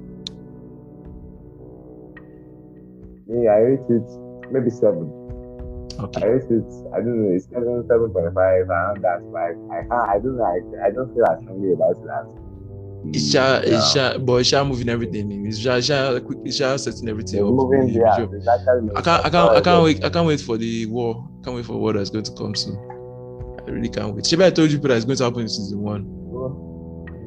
Yeah, 3.28 3.50
I 3.50 3.58
rate 3.58 3.80
it 3.88 4.08
maybe 4.52 4.70
seven. 4.70 5.10
I 5.98 6.02
okay? 6.04 6.26
rate 6.28 6.44
it. 6.50 6.64
I 6.94 6.98
don't 6.98 7.22
know. 7.26 7.34
It's 7.34 7.46
seven, 7.46 7.84
seven 7.88 8.10
point 8.10 8.32
five, 8.34 8.68
around 8.68 9.02
that 9.02 9.20
five. 9.32 9.56
I 9.70 9.80
can't. 9.88 10.08
I 10.10 10.18
don't 10.18 10.36
know. 10.36 10.44
I, 10.44 10.86
I 10.86 10.90
don't 10.90 11.12
feel 11.14 11.24
as 11.26 11.40
strongly 11.42 11.72
about 11.72 11.96
it 11.96 12.08
as. 12.10 12.26
It's 13.14 13.30
sha, 13.30 13.60
Yeah. 13.64 13.76
it's 13.76 13.92
sha, 13.92 14.18
but 14.18 14.34
it's 14.36 14.48
sha 14.48 14.64
moving 14.64 14.88
everything. 14.88 15.46
It's 15.46 15.58
sha, 15.58 15.80
sha, 15.80 16.18
it's 16.44 16.56
sha 16.56 16.76
setting 16.76 17.08
everything 17.08 17.40
It's 17.40 17.48
up. 17.48 17.54
moving 17.54 17.86
visual. 17.88 18.30
I 18.96 19.02
can't, 19.02 19.26
I 19.26 19.30
can't, 19.30 19.50
I 19.56 19.60
can't 19.60 19.84
wait. 19.84 20.04
I 20.04 20.08
can't 20.10 20.26
wait 20.26 20.40
for 20.40 20.56
the 20.56 20.86
war. 20.86 21.28
I 21.40 21.44
can't 21.44 21.56
wait 21.56 21.66
for 21.66 21.76
war 21.76 21.92
that's 21.92 22.10
going 22.10 22.24
to 22.24 22.32
come 22.34 22.54
soon. 22.54 22.76
I 23.66 23.70
really 23.70 23.88
can't 23.88 24.14
wait. 24.14 24.30
Maybe 24.30 24.44
I 24.44 24.50
told 24.50 24.70
you, 24.70 24.78
but 24.78 24.90
it's 24.92 25.04
going 25.04 25.16
to 25.18 25.24
happen 25.24 25.40
in 25.40 25.48
season 25.48 25.80
one. 25.80 26.04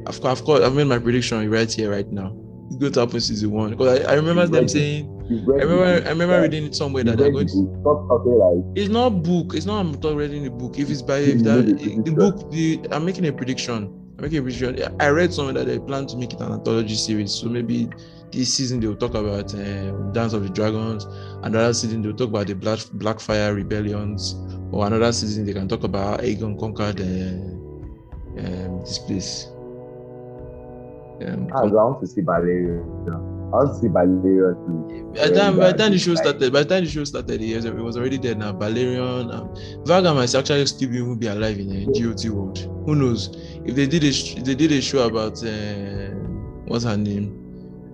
Of 0.08 0.22
course, 0.22 0.40
of 0.40 0.46
course, 0.46 0.62
I've 0.64 0.74
made 0.74 0.86
my 0.88 1.00
prediction 1.00 1.50
right 1.50 1.72
here, 1.72 1.92
right 1.92 2.08
now. 2.12 2.36
It's 2.68 2.78
going 2.78 2.94
to 2.94 3.00
happen 3.02 3.16
in 3.16 3.22
season 3.22 3.52
one 3.52 3.72
because 3.72 4.00
I, 4.00 4.12
I 4.12 4.16
remember 4.16 4.48
them 4.48 4.68
saying. 4.68 5.16
I 5.30 5.64
remember, 5.64 5.86
I 5.86 6.10
remember 6.10 6.42
reading 6.42 6.66
it 6.66 6.76
somewhere 6.76 7.04
that 7.04 7.18
they're 7.18 7.32
going 7.32 7.48
to. 7.48 7.80
Stop 7.82 8.08
talking 8.08 8.32
like. 8.32 8.78
It's 8.78 8.90
not 8.90 9.10
book. 9.22 9.54
It's 9.54 9.66
not. 9.66 9.80
I'm 9.80 9.92
not 9.92 10.16
reading 10.16 10.44
the 10.44 10.50
book. 10.50 10.80
If 10.80 10.90
it's 10.90 11.02
by 11.02 11.18
if 11.20 11.44
that 11.44 11.66
the 11.66 12.02
the, 12.02 12.12
book, 12.12 12.50
the 12.52 12.80
I'm 12.92 13.06
making 13.06 13.28
a 13.28 13.34
prediction. 13.34 13.86
I'm 14.18 14.24
making 14.24 14.40
a 14.40 14.42
prediction. 14.42 14.96
I 15.00 15.10
read 15.10 15.34
somewhere 15.34 15.54
that 15.54 15.68
they 15.68 15.78
plan 15.78 16.08
to 16.08 16.18
make 16.18 16.34
it 16.34 16.40
an 16.42 16.52
anthology 16.52 16.96
series. 16.96 17.32
So 17.32 17.48
maybe 17.48 17.90
this 18.32 18.54
season 18.54 18.80
they'll 18.80 18.96
talk 18.96 19.16
about 19.16 19.54
uh, 19.54 19.92
Dance 20.12 20.34
of 20.34 20.44
the 20.44 20.50
Dragons. 20.50 21.06
Another 21.44 21.74
season 21.74 22.02
they'll 22.02 22.16
talk 22.16 22.30
about 22.30 22.48
the 22.48 22.56
Black 22.56 22.80
Blackfyre 22.80 23.56
rebellions. 23.56 24.36
Or 24.72 24.86
another 24.86 25.12
season 25.12 25.46
they 25.46 25.54
can 25.54 25.68
talk 25.68 25.84
about 25.84 26.20
how 26.20 26.26
Aegon 26.26 26.60
conquered 26.60 27.02
uh, 27.02 27.60
um, 28.40 28.80
this 28.82 29.00
place. 29.00 29.48
Um, 31.22 31.48
Ah, 31.54 31.64
I 31.64 31.66
want 31.66 32.00
to 32.02 32.08
see 32.08 32.22
Balerion. 32.22 32.86
I 33.52 33.52
want 33.52 33.74
to 33.74 33.82
see 33.82 33.88
Balerion 33.88 34.56
too. 34.66 35.14
by 35.16 35.28
the 35.28 35.36
time, 35.36 35.58
by 35.58 35.72
the 35.72 35.78
time 35.78 35.92
the 35.92 35.98
show 35.98 36.16
started, 36.16 36.54
by 36.54 36.64
the 36.64 36.70
time 36.70 36.86
the 36.86 36.90
show 36.90 37.04
started, 37.04 37.42
it 37.42 37.56
was, 37.56 37.66
it 37.66 37.76
was 37.76 37.98
already 37.98 38.18
dead 38.18 38.38
now. 38.38 38.54
Balerion, 38.54 39.34
um, 39.34 40.16
might 40.16 40.36
actually 40.36 40.66
still 40.68 40.90
be, 40.90 41.16
be 41.16 41.28
alive 41.28 41.58
in 41.60 41.68
the 41.68 41.86
GOT 41.88 42.30
world. 42.30 42.60
Who 42.86 42.96
knows? 42.96 43.36
If 43.66 43.76
they 43.76 43.88
did 43.88 44.04
a, 44.04 44.10
if 44.10 44.44
they 44.46 44.56
did 44.56 44.72
a 44.72 44.82
show 44.82 45.08
about 45.08 45.44
uh, 45.44 46.14
what's 46.68 46.86
her 46.86 46.96
name, 46.96 47.49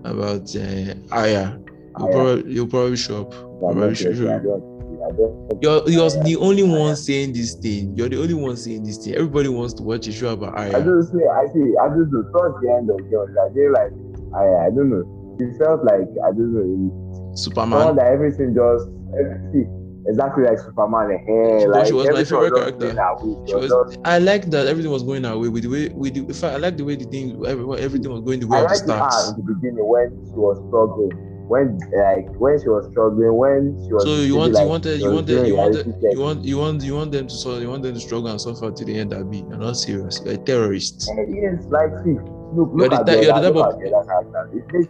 about 0.05 0.55
uh, 0.55 0.93
Arya, 1.11 1.59
he'll 1.97 2.07
probably 2.07 2.53
he'll 2.53 2.67
probably 2.67 2.97
show 2.97 3.21
up. 3.21 3.31
Probably 3.59 3.95
show, 3.95 4.13
sure. 4.13 4.27
Show. 4.27 4.39
don't. 4.39 4.75
I 5.05 5.11
don't. 5.11 5.61
You're 5.61 5.89
you're 5.89 6.09
the 6.09 6.37
only 6.39 6.63
one 6.63 6.95
saying 6.95 7.33
this 7.33 7.53
thing. 7.55 7.95
You're 7.95 8.09
the 8.09 8.21
only 8.21 8.33
one 8.33 8.57
saying 8.57 8.83
this 8.83 8.97
thing. 8.97 9.15
Everybody 9.15 9.49
wants 9.49 9.73
to 9.75 9.83
watch 9.83 10.07
a 10.07 10.11
show 10.11 10.33
about 10.33 10.57
I 10.57 10.69
just 10.71 11.11
say. 11.11 11.25
I 11.27 11.45
see. 11.53 11.73
I 11.81 11.89
just 11.89 12.11
do. 12.11 12.23
Towards 12.31 12.61
the 12.61 12.71
end 12.71 12.89
of 12.89 12.99
John, 13.11 13.35
I 13.37 13.53
feel 13.53 13.71
like. 13.73 13.91
I. 14.33 14.67
I 14.67 14.69
don't 14.69 14.89
know. 14.89 15.37
It 15.39 15.57
felt 15.57 15.83
like 15.83 16.07
I 16.23 16.31
don't 16.31 16.53
know. 16.53 17.33
Someone 17.35 17.37
Superman. 17.37 17.95
that 17.97 18.07
everything 18.07 18.55
just 18.55 18.87
everything 19.19 19.74
exactly 20.07 20.43
like 20.45 20.59
Superman. 20.59 21.09
The 21.09 21.17
hair, 21.17 21.59
But 21.67 21.69
like 21.77 21.85
she 21.87 21.93
was 21.93 22.07
my 22.09 22.23
favorite 22.23 22.53
character. 22.55 22.79
going 22.79 22.97
her 22.97 23.15
way. 23.21 23.45
She 23.45 23.51
She 23.51 23.55
was 23.55 23.97
I 24.05 24.19
like 24.19 24.45
that 24.51 24.67
everything 24.67 24.91
was 24.91 25.03
going 25.03 25.25
our 25.25 25.37
way 25.37 25.49
with 25.49 25.63
the 25.63 25.69
way 25.69 25.89
with 25.89 26.13
the 26.13 26.21
in 26.21 26.33
fact, 26.33 26.53
I 26.55 26.57
like 26.57 26.77
the 26.77 26.83
way 26.83 26.95
the 26.95 27.05
thing 27.05 27.43
every- 27.45 27.79
everything 27.79 28.11
was 28.11 28.21
going 28.21 28.39
the 28.39 28.47
way 28.47 28.57
I 28.57 28.61
of 28.63 28.69
the 28.69 28.75
the 28.75 29.09
stars. 29.09 29.29
in 29.29 29.45
the 29.45 29.53
beginning 29.53 29.87
when 29.87 30.09
she 30.29 30.35
was 30.35 30.57
struggling. 30.67 31.31
When 31.47 31.77
like 31.93 32.25
when 32.41 32.59
she 32.59 32.69
was 32.69 32.87
struggling, 32.89 33.33
when 33.37 33.77
she 33.85 33.93
was 33.93 34.03
So 34.03 34.15
you 34.15 34.35
want 34.35 34.53
like, 34.53 34.63
you 34.63 34.69
wanted 34.69 34.99
you 34.99 35.11
wanted 35.11 35.47
you 35.47 35.55
wanted 35.55 35.85
you 36.01 36.19
want 36.19 36.43
you 36.43 36.57
want 36.57 36.81
you 36.83 36.95
want 36.95 37.11
them 37.11 37.27
to 37.27 37.35
sort 37.35 37.61
you 37.61 37.69
want 37.69 37.83
them 37.83 37.93
to 37.93 37.99
struggle 37.99 38.29
and 38.31 38.41
suffer 38.41 38.71
to 38.71 38.83
the 38.85 38.97
end 38.97 39.11
that 39.11 39.29
be. 39.29 39.37
You're 39.47 39.57
not 39.57 39.77
serious. 39.77 40.21
You're 40.25 40.33
a 40.33 40.37
terrorist. 40.37 41.07
Eh, 41.11 41.25
Yes, 41.29 41.63
like 41.69 41.91
see, 42.03 42.17
look, 42.57 42.73
You're 42.73 42.89
look 42.89 42.89
the 42.89 42.95
at 42.95 43.05
type- 43.05 43.05
the 43.05 43.23
you're 43.25 43.41
the 43.41 43.53
type 43.53 43.53
the 43.53 44.05
character. 44.09 44.49
It 44.81 44.89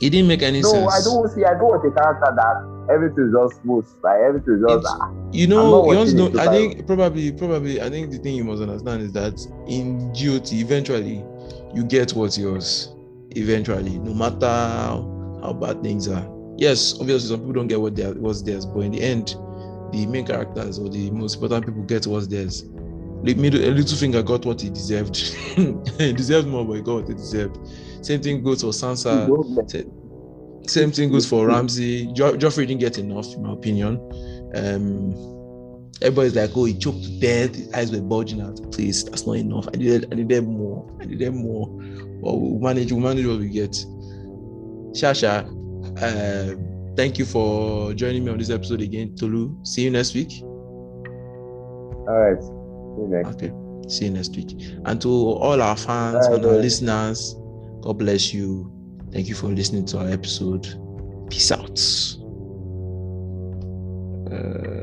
It 0.00 0.10
didn't 0.10 0.28
make 0.28 0.42
any 0.42 0.60
no, 0.60 0.68
sense. 0.70 0.92
I 0.94 1.00
don't 1.02 1.28
see. 1.30 1.44
I 1.44 1.54
don't 1.54 1.70
want 1.70 1.86
a 1.86 1.90
character 1.90 2.30
that 2.34 2.56
everything 2.90 3.28
is 3.28 3.34
just 3.34 3.62
smooth. 3.62 3.86
Like 4.02 4.20
everything 4.20 4.54
is 4.54 4.62
just. 4.68 4.86
Ah, 5.00 5.10
You 5.32 5.46
know, 5.46 5.90
you 5.90 5.96
watching 5.96 6.16
know, 6.16 6.32
I 6.38 6.46
think 6.46 6.86
probably, 6.86 7.32
probably, 7.32 7.80
I 7.80 7.90
think 7.90 8.10
the 8.10 8.18
thing 8.18 8.36
you 8.36 8.44
must 8.44 8.62
understand 8.62 9.02
is 9.02 9.12
that 9.12 9.34
in 9.66 10.12
GOT, 10.12 10.52
eventually, 10.52 11.24
you 11.74 11.84
get 11.84 12.12
what's 12.12 12.38
yours. 12.38 12.92
Eventually, 13.30 13.98
no 13.98 14.14
matter 14.14 14.46
how, 14.46 15.52
bad 15.60 15.82
things 15.82 16.08
are. 16.08 16.24
Yes, 16.56 16.94
obviously, 17.00 17.28
some 17.30 17.40
people 17.40 17.54
don't 17.54 17.66
get 17.66 17.80
what 17.80 17.96
they 17.96 18.04
what's 18.12 18.42
theirs, 18.42 18.64
but 18.64 18.80
in 18.80 18.92
the 18.92 19.02
end, 19.02 19.34
the 19.92 20.06
main 20.06 20.24
characters 20.26 20.78
or 20.78 20.88
the 20.88 21.10
most 21.10 21.34
important 21.34 21.66
people 21.66 21.82
get 21.82 22.06
what's 22.06 22.26
theirs. 22.28 22.64
Like 23.24 23.36
middle, 23.38 23.60
Littlefinger 23.60 24.24
got 24.24 24.44
what 24.44 24.60
he 24.60 24.70
deserved. 24.70 25.16
he 25.98 26.12
deserved 26.12 26.46
more, 26.46 26.64
but 26.64 26.74
he 26.74 26.82
got 26.82 26.94
what 26.96 27.08
he 27.08 27.14
deserved. 27.14 27.58
Same 28.02 28.20
thing 28.20 28.42
goes 28.42 28.60
for 28.60 28.68
Sansa. 28.68 29.26
Don't 30.64 30.70
let- 30.70 30.70
Sa- 30.70 30.80
Same 30.80 30.90
thing 30.92 31.10
goes 31.12 31.26
for 31.26 31.46
Ramsay. 31.46 32.06
Jo- 32.12 32.36
Joffrey 32.36 32.66
didn't 32.66 32.80
get 32.80 32.98
enough, 32.98 33.32
in 33.34 33.42
my 33.42 33.52
opinion. 33.52 33.98
Um, 34.54 35.14
everybody's 36.02 36.34
like, 36.36 36.50
oh, 36.56 36.64
he 36.64 36.74
choked 36.74 37.02
to 37.04 37.20
death. 37.20 37.54
His 37.54 37.72
eyes 37.72 37.92
were 37.92 38.00
bulging 38.00 38.40
out. 38.40 38.60
Please, 38.72 39.04
that's 39.04 39.26
not 39.26 39.34
enough. 39.36 39.66
I 39.72 39.76
needed, 39.76 40.08
I 40.12 40.16
needed 40.16 40.46
more. 40.46 40.86
I 41.00 41.04
needed 41.06 41.34
more. 41.34 41.66
But 42.22 42.34
we'll 42.36 42.58
manage. 42.60 42.92
We'll 42.92 43.00
manage 43.02 43.26
what 43.26 43.38
we 43.38 43.48
get. 43.48 43.72
Shasha, 44.92 45.44
uh, 46.00 46.94
thank 46.96 47.18
you 47.18 47.24
for 47.24 47.92
joining 47.94 48.24
me 48.24 48.30
on 48.30 48.38
this 48.38 48.50
episode 48.50 48.80
again, 48.80 49.14
Tolu. 49.16 49.54
See 49.64 49.82
you 49.82 49.90
next 49.90 50.14
week. 50.14 50.32
All 52.06 52.18
right. 52.18 52.40
See 52.42 52.48
you 53.02 53.08
next. 53.10 53.28
Okay. 53.36 53.52
See 53.88 54.04
you 54.06 54.10
next 54.12 54.34
week. 54.36 54.56
And 54.84 55.00
to 55.02 55.08
all 55.10 55.60
our 55.60 55.76
fans 55.76 56.26
and 56.36 56.44
our 56.44 56.52
listeners, 56.62 57.34
God 57.82 57.98
bless 57.98 58.32
you. 58.32 58.70
Thank 59.14 59.28
you 59.28 59.36
for 59.36 59.46
listening 59.46 59.86
to 59.86 60.00
our 60.00 60.08
episode. 60.08 60.66
Peace 61.30 61.52
out. 61.52 61.78
Uh, 64.28 64.73